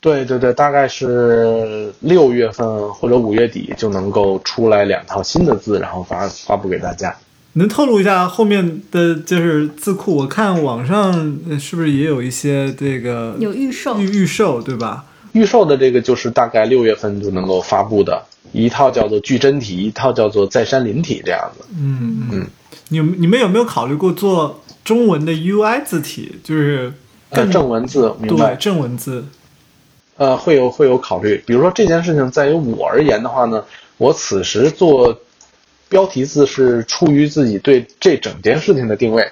[0.00, 7.14] 对对对，大概是六月份或者五月底就能够出来两套新的字，然后发发布给大家。
[7.54, 10.14] 能透露一下后面的就是字库？
[10.16, 15.06] 我看网上呃是不是也有一些这个有预售预预售对吧？
[15.32, 18.22] 预售的这个就是大概六月份就能够发布的
[18.52, 21.64] 一套叫做矩真体，一套叫做再山林体这样子。
[21.78, 22.46] 嗯嗯，
[22.90, 26.36] 你你们有没有考虑过做中文的 UI 字体？
[26.44, 26.92] 就是
[27.30, 28.56] 呃，正文字，明白对？
[28.56, 29.24] 正文字。
[30.16, 31.42] 呃，会有会有考虑。
[31.46, 33.64] 比如说这件事情，在于我而言的话呢，
[33.98, 35.18] 我此时做
[35.88, 39.24] 标题字是出于自己对这整件事情的定位，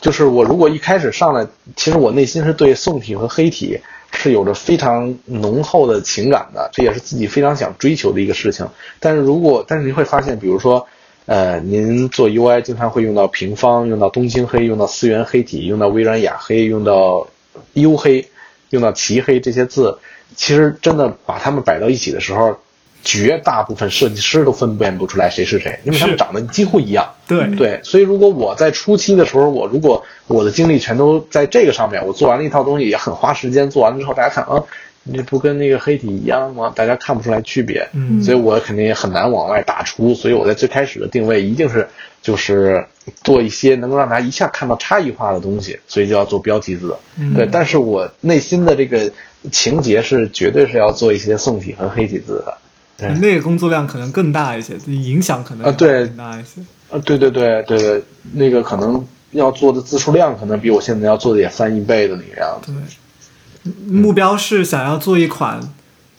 [0.00, 3.78] 就是我如果一开始上来，其实我内心是对宋体和黑体
[4.12, 8.66] 是有着非常浓厚的情感的，这也是自己非常想追求的一个事情。
[9.00, 10.86] 但是如果但是你会发现，比如说。
[11.30, 17.26] 呃，您做 UI 经常会用到平方，用到东京黑，用到思源黑体，用到微软雅黑，用到
[17.74, 18.26] U 黑，
[18.70, 19.98] 用到齐黑这些字，
[20.36, 22.56] 其实真的把它们摆到一起的时候，
[23.04, 27.08] 绝大部分设计师都分辨不出来谁是谁，因为他们长得几乎一样。
[27.26, 34.62] 对对，所以如果我在初期的时候，我如果我的精力全都在这个上面，我做完了一套东西也很花时间，做完了之后大家看啊，
[35.04, 36.72] 你不跟那个黑体一样吗？
[36.74, 41.88] 大家看不出来区别，嗯所以我肯定也很难往外打出，所以我在最开始的定位一定是
[42.20, 42.84] 就是
[43.22, 46.96] 做一些能够让大家一下看到差异化的东西，所以就要做标题字。
[47.18, 49.10] 嗯对，但是我内心的这个
[49.50, 52.58] 情节是绝对是要做一些宋体和黑体字的。
[52.96, 56.60] 对那个工作量可能更大一些，影响可能啊对更大一些。
[56.90, 58.02] 啊，对对对对对，
[58.32, 62.72] 那个可能要做的字数量可能比我现在要做的也翻一倍的那个样子。
[62.72, 65.60] 对目标是想要做一款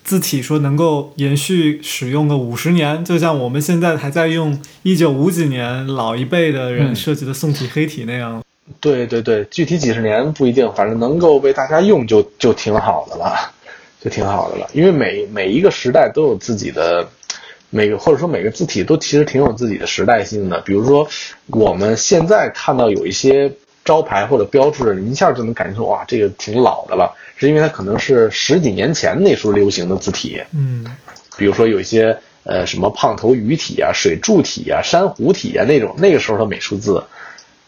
[0.03, 8.43] 字体，说能够延续使用个五十年，就像我们现在还在用一九五几年老一辈的人嗯设计的宋体黑体那样。
[8.79, 13.51] 对对对，具体几十年不一定，反正能够被大家用就就挺好的了，
[13.99, 14.67] 就挺好的了。
[14.73, 17.07] 因为每每一个时代都有自己的，
[17.71, 20.61] 每个或者说每个字体都其实挺有自己的时代性的。
[20.61, 21.07] 比如说
[21.47, 23.51] 我们现在看到有一些
[23.89, 30.39] 招牌或者标志，你一下就能感觉出哇，这个挺老的了，是因为它可能是十几年前那时候流行的字体。
[30.53, 30.85] 嗯。
[31.35, 37.03] 比如说有一些呃什么胖头鱼体啊、水柱体啊、珊瑚体啊那种那个时候的美术字，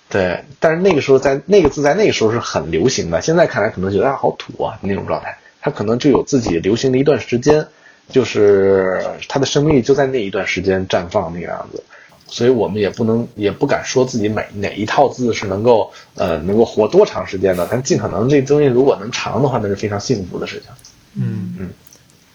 [0.10, 7.66] 对，但是那个时候在那个字在那个时候是很流行的，现在看来可能觉得啊好土啊那种状态，它可能就有自己流行的一段时间，
[8.10, 11.84] 就是它的生命力就在那一段时间绽放那个样子。
[12.32, 20.70] 所以我们也不能也不敢说自己每哪一套字是能够呃能够活多长时间的，但尽可能这东西如果能长的话，那是非常幸福的事情。
[21.16, 21.70] 嗯嗯，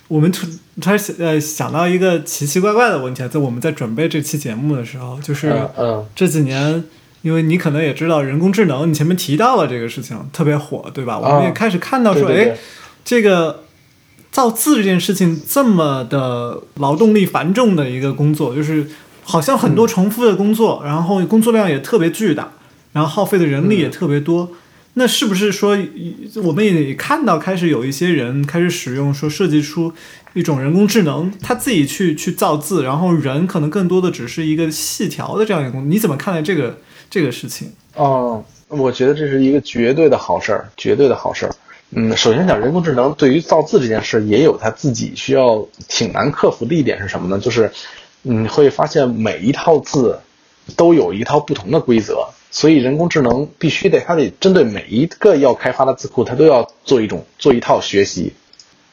[0.07, 0.47] 我们突
[0.81, 6.85] 突然呃想到一个奇奇怪怪的问题啊，在我们在准备这期节目的时候，就是嗯嗯这几年。
[7.23, 11.19] 因为你可能也知道人工智能，你前面提到了这个事情特别火，对吧？
[11.19, 12.57] 我们也开始看到说，哎，
[13.05, 13.65] 这个
[14.31, 18.87] 造字这件事情这么的劳动力繁重的一个工作，就是
[19.29, 22.53] 好像很多重复的工作，然后工作量也特别巨大，
[22.93, 24.49] 然后耗费的人力也特别多。
[24.95, 25.77] 那是不是说，
[26.43, 29.93] 我们也看到开始有一些人开始使用，说设计出
[30.33, 35.91] 一种人工智能，他自己去去造字，然后人可能更多的只是一个细条的这样一个工。
[35.91, 36.79] 你怎么看待这个
[37.11, 37.71] 这个事情？
[37.95, 41.55] 哦，我觉得这是一个绝对的好事儿，绝对的好事儿。
[41.91, 47.39] 嗯，首先讲人工智能对于造字这件事，也有它自己需要挺难克服的一点是什么呢？
[47.39, 47.71] 就是
[48.29, 50.19] 你会发现每一套字
[50.75, 58.33] 都有一套不同的规则，所以人工智能必须得它得针对每一个要开发的字库，它都要做一种做一套学习，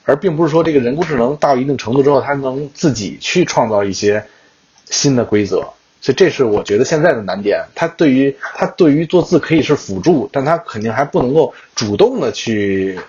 [0.04, 4.24] 而并不是说这个人工智能到一定程度之后，它能自己去创造一些
[4.86, 5.68] 新的规则。
[6.00, 7.66] 所以这是我觉得现在的难点。
[7.74, 13.00] 它对于它对于做字可以是辅助，但它肯定还不能够主动的去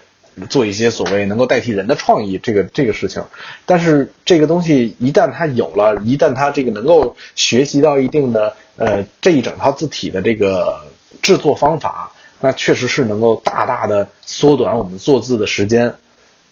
[0.51, 3.23] 做一些所谓能够代替人的创意这个这个事情。
[3.67, 10.81] 但是这个东西一旦它有了，一旦它这个能够学习到一定的呃这一整套字体的这个
[11.23, 15.95] 制作方法，那确实是能够大大的缩短我们做字的时间。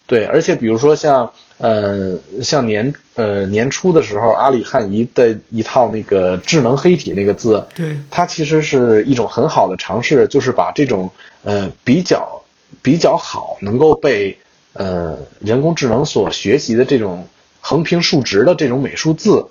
[0.05, 11.11] 对，而且比如说像呃像年呃年初的时候，阿里汉仪的一套那个智能黑体那个字，对，它其实是一种很好的尝试，就是把这种
[11.45, 12.41] 呃比较
[12.81, 14.39] 比较好能够被
[14.73, 17.27] 呃人工智能所学习的这种
[17.61, 19.47] 横平竖直的这种美术字，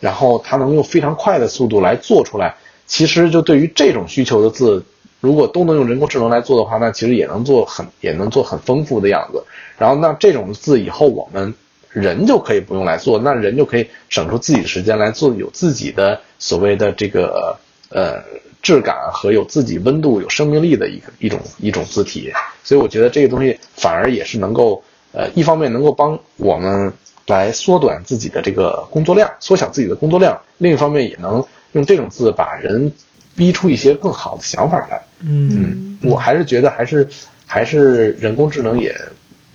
[0.00, 2.56] 然后它能用非常快的速度来做出来。
[2.86, 4.84] 其实就对于这种需求的字，
[5.20, 9.42] 如果都能用人工智能来做的话，那其实也能做很也能做很丰富的样子。
[9.78, 11.52] 然后那这种字以后我们
[11.90, 17.58] 人就可以不用来做，那人就可以省出自己的时间来做有自己的所谓的这个
[17.88, 18.22] 呃
[18.62, 22.32] 质感和有自己温度、有生命力的一个一种一种字体。
[22.64, 24.82] 所以我觉得这个东西反而也是能够
[25.12, 26.92] 呃一方面能够帮我们
[27.26, 32.92] 来缩短自己的这个工作量，缩小自己的工作量；另一方面也能用这种字把人
[33.34, 35.02] 逼出一些更好的想法来。
[35.20, 37.08] 嗯我还是觉得还是
[37.46, 38.94] 还是人工智能也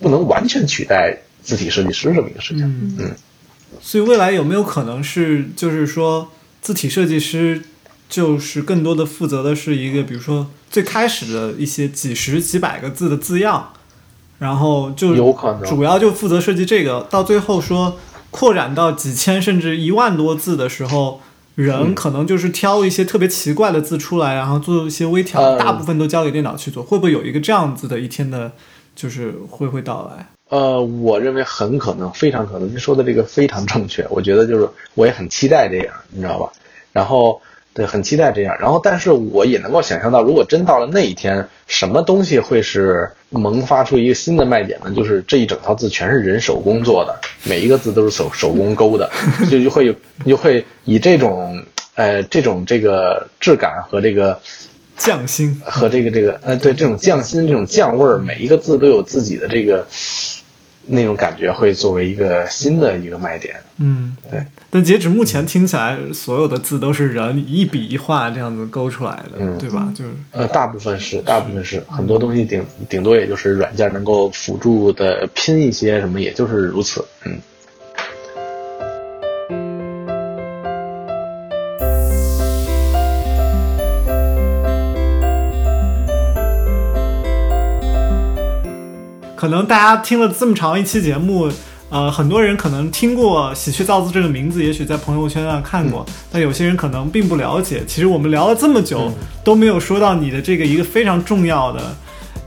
[0.00, 2.64] 不能完全取代字体设计师这么一个事情。
[2.66, 3.10] 嗯嗯
[3.80, 6.30] 所以未来有没有可能是，就是说
[6.60, 7.62] 字体设计师
[8.12, 13.72] 就是更多的负责的是一个，比如说最开始的一些几十几百个字的字样，
[14.38, 17.96] 然后就有可能主要就负责设计这个，到最后说
[18.30, 21.22] 扩展到几千甚至一万多字的时候。
[21.54, 26.82] 人嗯可能就是挑一些特别奇怪的字出来，然后做一些微调，嗯大部分都交给电脑去做。
[26.82, 28.50] 会不会有一个这样子的一天的，
[28.96, 30.26] 就是会会到来？
[30.48, 32.66] 呃，我认为很可能，非常可能。
[32.70, 36.50] 您说的这个非常正确，我觉得就是我也很期待这样，你知道吧？
[36.90, 37.38] 然后
[37.74, 38.54] 对，很期待这样。
[38.60, 44.92] 然后，但是我也能够想象到，如果真到了那一天，什么东西会是萌发出一个新的卖点呢？
[44.94, 49.10] 就是这一整套字全是人手工做的，每一个字都是手手工勾的，
[49.50, 49.94] 就就会有
[50.26, 51.64] 就会以这种
[51.94, 54.38] 呃这种这个质感和这个
[54.98, 59.86] 匠心，和这个这个呃对这种匠心这种匠味儿，每一个字都有自己的这个
[60.86, 63.54] 那种感觉，会作为一个新的一个卖点。
[63.78, 64.44] 嗯，对。
[64.70, 69.92] 但截止目前听起来，所有的字都是人一笔一画这样子勾出来的，嗯对吧？
[69.94, 77.04] 就是呃，大部分是，大部分是，很多东西顶顶多也就是软件能够辅助的拼一些什么，也就是如此。
[77.24, 77.38] 嗯。
[89.42, 91.50] 可能大家听了这么长一期节目，
[91.90, 97.82] 呃，很多人可能听过“喜鹊造字”这个名字，也许在朋友圈上看过，但有些人可能并不了解。
[97.84, 101.92] 其实我们聊了这么久，嗯都没有说到你的这个一个非常重要的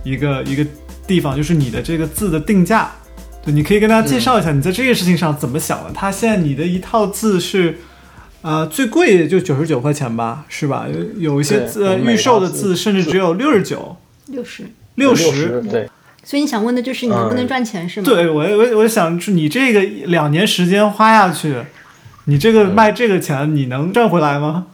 [0.05, 0.65] 一个一个
[1.05, 2.89] 地方，就是你的这个字的定价。
[3.43, 5.91] 对，你可以跟大家介绍一下你在这个事情上怎么想的。
[5.93, 7.77] 它现在你的一套字是。
[8.41, 10.85] 呃，最贵也就九十九块钱吧，是吧？
[10.87, 14.63] 有有一些字呃预售的字字甚至只有六十九、六十。
[14.95, 15.89] 六十十，对，
[16.25, 18.05] 所以你想问的就是你能不能嗯赚钱是吗？
[18.05, 21.55] 对我我我想是你这个两年时间花下去，
[22.25, 24.65] 你这个卖这个钱，你能赚回来吗？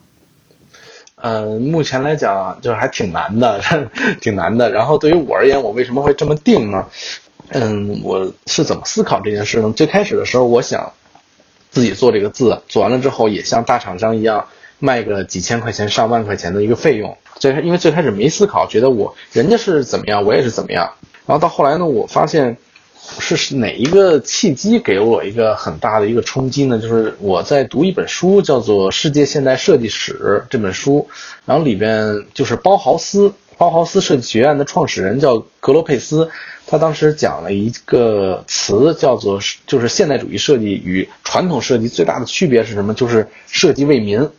[1.15, 3.61] 呃，目前来讲就是还挺难的，
[4.21, 4.71] 挺难的。
[4.71, 6.87] 然后对于我而言，我为什么会这么定呢？
[7.49, 9.71] 嗯，我是怎么思考这件事呢？
[9.75, 10.93] 最开始的时候，我想
[11.69, 14.47] 自己做这个字，做完了之后也像大厂商一样
[14.79, 17.15] 卖个几千块钱、上万块钱的一个费用。
[17.37, 20.89] 最开因为最开始没思考，觉得我人家是怎么样，我也是怎么样。
[21.31, 22.57] 然后到后来呢，我发现
[23.17, 26.77] 是哪一个契机给我一个很大的一个冲击呢？
[26.77, 31.07] 就是我在读一本书，叫做《世界现代设计史》这本书，
[31.45, 36.29] 然后里边就是包豪斯，包豪斯设计学院的创始人叫格罗佩斯，
[36.67, 42.93] 他当时讲了一个词，叫做就是现代主义设计与传统设计最大的区别是什么？
[42.93, 44.29] 就是设计为民，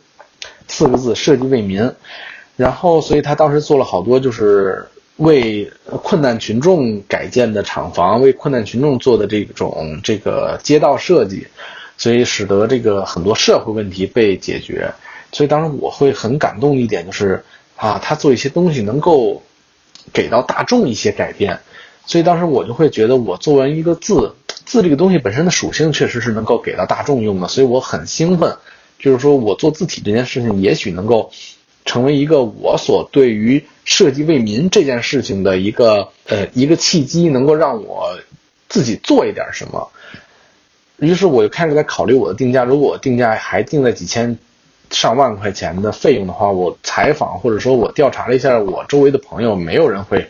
[0.67, 1.91] 四个字，设计为民。
[2.55, 4.89] 然后，所以他当时做了好多就是。
[5.17, 11.47] 为困难群众改建的厂房，为困难群众做的这种这个街道设计，
[11.97, 14.91] 所以使得这个很多社会问题被解决。
[15.31, 17.43] 所以当时我会很感动一点就是
[17.75, 19.41] 啊，他做一些东西能够
[20.11, 21.59] 给到大众一些改变。
[22.05, 24.35] 所以当时我就会觉得，我做完一个字，
[24.65, 28.57] 字这个东西本身的属性确实是能够给到大众用的，所以我很兴奋。
[28.99, 31.31] 就是说我做字体这件事情，也许能够
[31.85, 38.17] 成为一个我所对于设计为民这件事情的一个呃一个契机，能够让我
[38.69, 39.89] 自己做一点什么。
[40.97, 44.37] 于是我就开始在考虑我的定价，如果定价还定在几千、
[44.89, 50.29] 上万块钱的费用的话，我采访或者说我调查了一下我周围的朋友，没有人会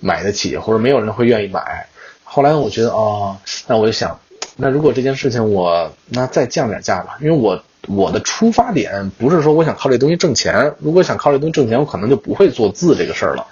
[0.00, 1.86] 买得起，或者没有人会愿意买。
[2.24, 3.36] 后来我觉得哦，
[3.66, 4.18] 那我就想，
[4.56, 13.46] 那如果这件事情我那再降点价吧，因为我我的出发点不是说我想靠这东西挣钱，如果想靠这东西挣钱，我可能就不会做字这个事儿了。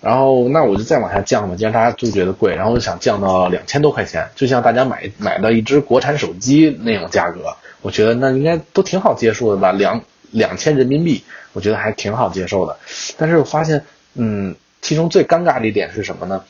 [0.00, 11.24] 然后那我就再往下降嘛，既然大家都觉得贵，然后我就想降到两千多块钱，就像大家买买到一只国产手机那种价格，我觉得那应该都挺好接受的吧，两两千人民币，
[11.54, 12.76] 我觉得还挺好接受的。
[13.16, 16.44] 但是我发现，嗯，其中最尴尬的一点是什么呢？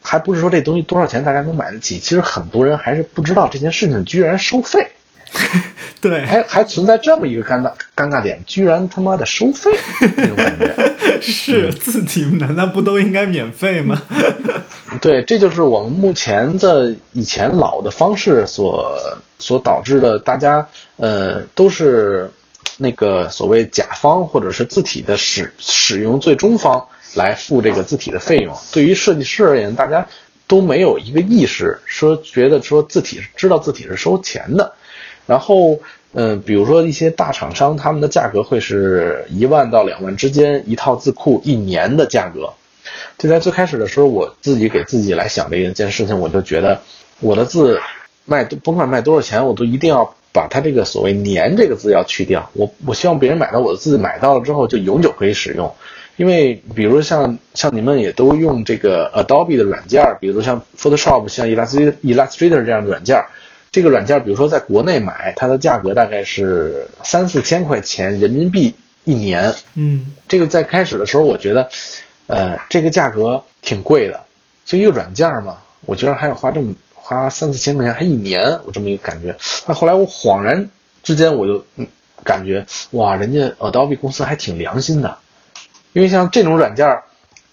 [0.00, 4.88] 还不是说这东西多少钱大家能买得起，其实很多人还是不知道这件事情居然收费。
[6.00, 9.70] 对，还还存在这么一个尴尬尴尬点，居然他妈的收费，
[10.16, 10.94] 那种感觉。
[11.20, 14.02] 是字体难道不都应该免费吗？
[15.00, 18.98] 对，这就是我们目前的以前老的方式所
[19.38, 20.66] 所导致的，大家
[20.96, 22.30] 呃都是
[22.76, 28.54] 那个所谓甲方或者是字体的使使用最终方来付这个字体的费用。
[28.72, 30.06] 对于设计师而言，大家
[30.46, 34.74] 都没有一个意识，说觉得说字体知道字体是收钱的。
[35.26, 35.78] 然后，
[36.12, 42.52] 嗯，比如说一些大厂商，他们的价格会是一万到两万之间一套字库一年的价格。
[43.16, 46.80] 就在最开始的时候，我自己给自己来想这一件事情，我就觉得
[47.20, 47.80] 我的字
[48.26, 52.50] 卖甭管卖多少钱，我都一定要把它这个所谓“年”这个字要去掉。
[52.52, 55.72] 我我希望别人买到我的字，买到了之后就永久可以使用。
[56.16, 63.24] 因为比如像像你们也都用这个 Adobe 的软件，比如像 Photoshop、像 Illustrator 这样的软件。
[63.74, 68.72] 这个软件，比如说在国内买，它的价格大概是三四千块钱人民币
[69.02, 69.52] 一年。
[69.74, 71.68] 嗯，这个在开始的时候，我觉得，
[72.28, 74.20] 呃，这个价格挺贵的。
[74.64, 79.34] 就一个软件嘛，我居然还要花这么花三四千块钱，还一年，我这么一个感觉。
[79.66, 80.70] 那后来我恍然
[81.02, 81.64] 之间，我就
[82.22, 85.18] 感觉，哇，人家 Adobe 公司还挺良心的。
[85.94, 87.00] 因为像这种软件，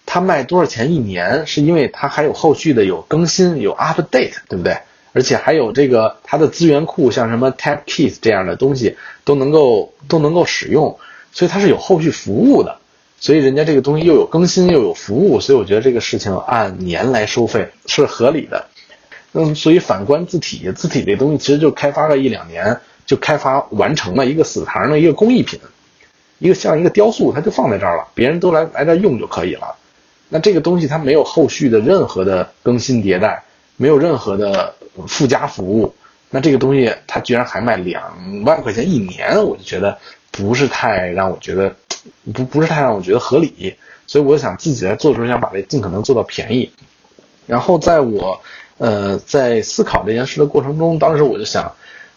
[0.06, 4.78] 它卖多少钱一年，是因为它还有后续的有更新，有 update，对不对？
[5.14, 10.98] 而且还有这个它的资源库，像什么 Tapkit 这样的东西都能够都能够使用，
[11.32, 12.78] 所以它是有后续服务的。
[13.20, 18.66] 所以人家这个东西又有更新又有服务，所以我觉得这个事情按年来收费是合理的。
[19.34, 25.60] 嗯，所以反观字体，字体这东西其实就开发了一两年就开发完成了一个死堂的一个工艺品，
[26.40, 29.76] 一个像一个雕塑，它就放在这儿了，别人都来来这用就可以了。
[30.28, 33.44] 那这个东西它没有后续的任何的更新迭代，
[33.82, 34.76] 没有任何的。
[35.08, 35.96] 附加服务，
[36.30, 38.04] 那这个东西它居然还卖两
[38.44, 39.98] 万块钱一年，我就觉得
[40.32, 41.74] 不是太让我觉得
[42.34, 43.74] 不不是太让我觉得合理，
[44.06, 46.70] 所以我想自己在做的时候想把这尽可能做到便宜。
[47.48, 48.42] 然后在我
[48.80, 51.72] 呃在思考这件事的过程中，当时我就想，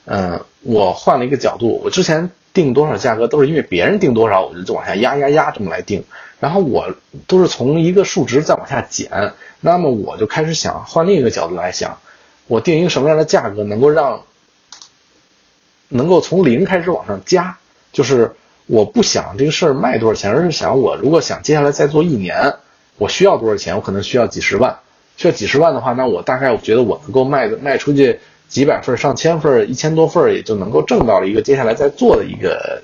[0.06, 6.02] 嗯，我换了一个角度，我之前定多少价格都是因为别人定多少，我就就往下压压压这么来定，
[6.44, 6.94] 然后我
[7.26, 9.32] 都是从一个数值再往下减，
[9.62, 11.96] 那么我就开始想换另一个角度来想。
[12.48, 14.20] 我定一个什么样的价格能够让
[15.88, 17.56] 能够从零开始往上加？
[17.94, 18.32] 就是
[18.66, 22.56] 我不想这个事儿卖多少钱，而是想我如果想接下来再做一年，
[22.98, 23.74] 我需要多少钱？
[23.76, 24.80] 我可能需要几十万。
[25.16, 32.82] 需要几十万的话，那我大概我觉得我能够卖卖出去几百份、上千份、一千多份，也就能够挣到了一个接下来再做的一个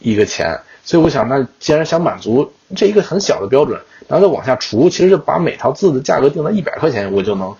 [0.00, 0.60] 一个钱。
[0.84, 7.54] 所以我想，那既然想满足这一个很小的标准，然后再往下除，其实就把每套字的价格定在一百块钱，我就能。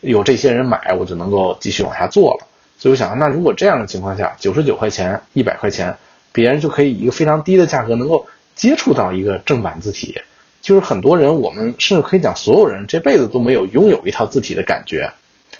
[0.00, 2.46] 有这些人买，我就能够继续往下做了。
[2.78, 5.96] 所以我想，那如果这样的情况下，九十九块钱、一百块钱，
[6.30, 8.24] 别人就可以以一个非常低的价格能够
[8.54, 10.14] 接触到一个正版字体。
[10.62, 15.10] 就是很多人，我们甚至可以讲，所有人这辈子都没有拥有一套字体的感觉。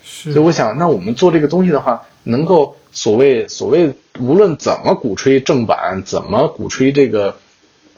[0.05, 7.37] 所以我想，那我们做这个东西的话，能够所谓所谓，无论怎么鼓吹正版，怎么鼓吹这个。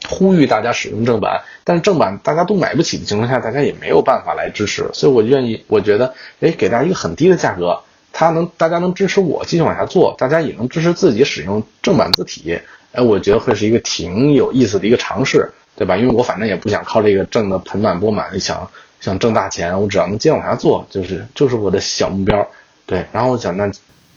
[0.09, 4.89] 呼吁大家使用正版，但是正版大家都买不起的情况下，大家也没有办法来支持。
[4.93, 7.81] 所以我愿意，我觉得，哎，给大家一个很低的价格，
[8.11, 12.59] 它能大家能支持我继续往下做，大家也能支持自己使用正版字体。
[12.93, 15.95] 哎，我觉得会是一个挺有意思的一个尝试，对吧？
[15.97, 22.47] 因为我反正也不想靠这个挣的盆满钵满，想想挣大钱，我只要能接着往下做，就是就是我的小目标。
[22.87, 23.71] 对，然后我想那，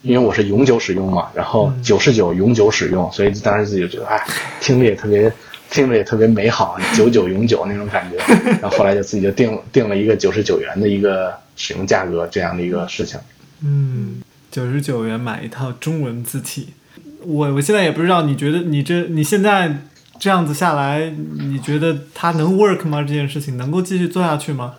[0.04, 4.24] 因为我是永久使用嘛，然后九十九永久使用，所以当时自己就觉得，哎，
[4.60, 5.32] 听着也特别。
[5.70, 8.16] 听着也特别美好，九九永久那种感觉。
[8.62, 13.18] 然后后来就自己就定定了一个九十九元的一个使用价格，这样的一个事情。
[13.60, 14.22] 嗯，
[14.52, 16.68] 九十九元买一套中文字体，
[17.22, 19.78] 我我现在也不知道，你觉得你这你现在
[20.20, 23.02] 这样子下来，你觉得它能 work 吗？
[23.02, 24.74] 这件事情能够继续做下去吗？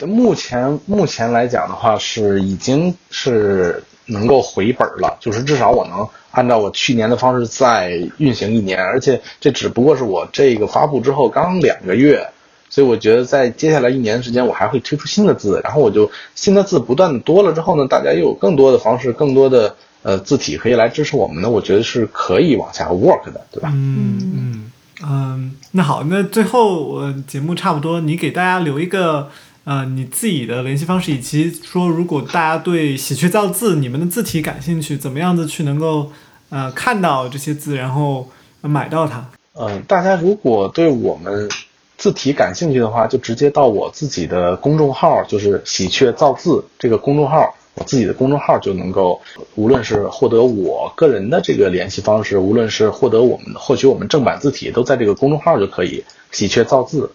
[0.00, 12.26] 目前目前来讲的话，是已经是能够回本了，就是至少我能按照我去年的方式再运行一年，而且这只不过是我这个发布之后刚两个月，
[12.70, 23.70] 所以我觉得在接下来一年时间，我还会推出新的字，然后我就新的字不断的多了之后呢，大家又有更多的方式，更多的呃字体可以来支持我们呢，我觉得是可以往下 work 的，对吧？
[23.74, 24.72] 嗯嗯
[25.02, 29.28] 嗯，那好，那最后我节目差不多，你给大家留一个。
[29.68, 36.10] 呃，你自己的联系方式，以及说，如果大家对喜鹊造字你们的字体感兴趣，怎么样子去能够
[36.48, 38.26] 呃看到这些字，然后
[38.62, 39.28] 买到它？
[39.52, 41.50] 嗯，大家如果对我们
[41.98, 49.20] 字体感兴趣的话，就直接到我自己的公众号，就是喜鹊造字这个公众号，我自己的公众号就能够，
[49.54, 56.02] 无论是获得我个人的这个联系方式，无论是获得我们获取我们正版字体，都在这个公众号就可以。
[56.32, 57.10] 喜鹊造字。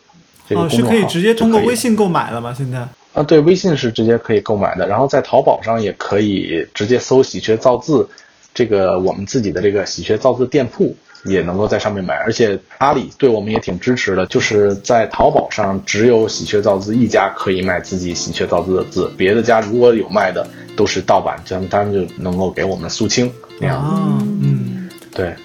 [0.49, 2.53] 哦，是可以直接通过微信购买的吗？
[2.55, 8.07] 现在啊，对，微信是直接可以购买的，然后在淘宝上也可以直接搜“喜鹊造字”，
[8.53, 10.95] 这个我们自己的这个“喜鹊造字”店铺
[11.25, 23.77] 也能够在上面买，而且阿里对我们也挺支持的，就是在淘宝上只有“喜鹊造字”一家可以卖自己“喜鹊造字”的字，别的家如果有卖的都是盗版，这样他们就能够给我们肃清那样。
[23.77, 25.35] 啊，嗯，对，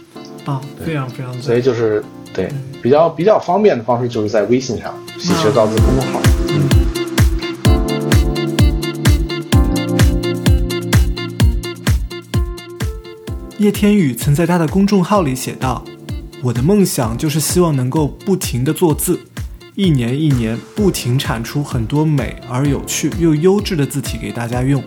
[0.47, 2.49] 啊，非常非常，所以就是对。
[2.81, 6.21] 比较比较方便的方式就是在微信上“喜鹊造字”公众号。
[13.59, 15.83] 叶天宇曾在他的公众号里写道
[16.41, 19.19] ：“我的梦想就是希望能够不停的做字，
[19.75, 24.81] 一年一年不停产出很多美而有趣又优质的字体给大家用。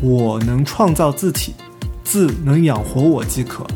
[0.00, 1.52] 我能创造字体，
[2.04, 3.66] 字能养活我即可。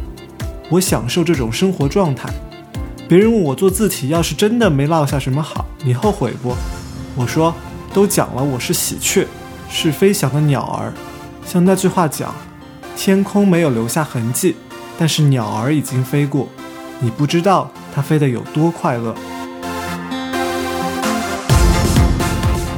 [0.68, 2.32] 我享受这种生活状态。”
[3.10, 6.54] 别人问我做字体，要是真的没落下什么好，你后悔不？
[7.16, 7.52] 我说，
[7.92, 9.26] 都讲了，我是喜鹊，
[9.68, 10.92] 是飞翔的鸟儿。
[11.44, 12.32] 像那句话讲，
[12.94, 14.54] 天空没有留下痕迹，
[14.96, 16.48] 但是鸟儿已经飞过。
[17.00, 19.12] 你不知道它飞得有多快乐。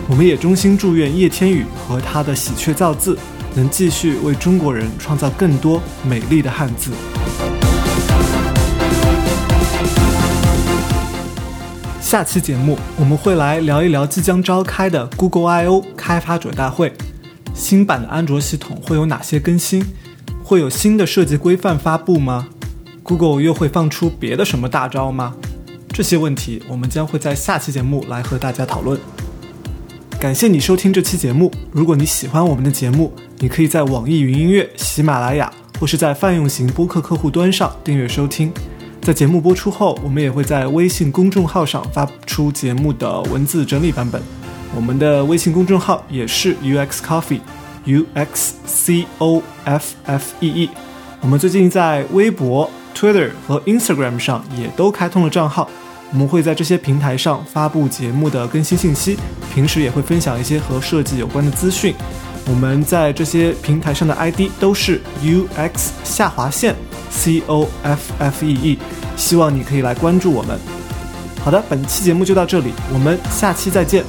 [0.08, 3.18] 我们也衷心祝愿叶天宇和他的喜鹊造字，
[3.54, 6.90] 能继续为中国人创造更多美丽的汉字。
[12.12, 16.92] 下期节目我们会来聊一聊即将召开的 Google I/O 开发者大会，
[17.54, 19.82] 新版的安卓系统会有哪些更新？
[20.44, 22.48] 会有新的设计规范发布吗
[23.02, 25.34] ？Google 又会放出别的什么大招吗？
[25.88, 29.00] 这些问题我们将会在下期节目来和大家讨论。
[30.20, 38.52] 感谢你收听这期节目，如果你喜欢我们的节目，你可以在网易云音乐、喜马拉雅或是在泛用型播客客户端上订阅收听。
[39.02, 44.22] 在节目播出后，我们也会在微信公众号上发出节目的文字整理版本。
[44.76, 50.70] 我们的微信公众号也是 UX Coffee，U X C O F F E E。
[51.20, 55.68] 我们最近在微博、Twitter 和 Instagram 上也都开通了账号，
[56.12, 59.18] 我们会在这些平台上发布节目的更新信息，
[59.52, 61.92] 平时也会分享一些和设计有关的资讯。
[62.46, 66.76] 我们在这些平台上的 ID 都是 UX 下划线。
[67.12, 68.78] C O F F E E，
[69.16, 70.58] 希望你可以来关注我们。
[71.44, 74.02] 好的，本期节目就到这里，我们下期再见。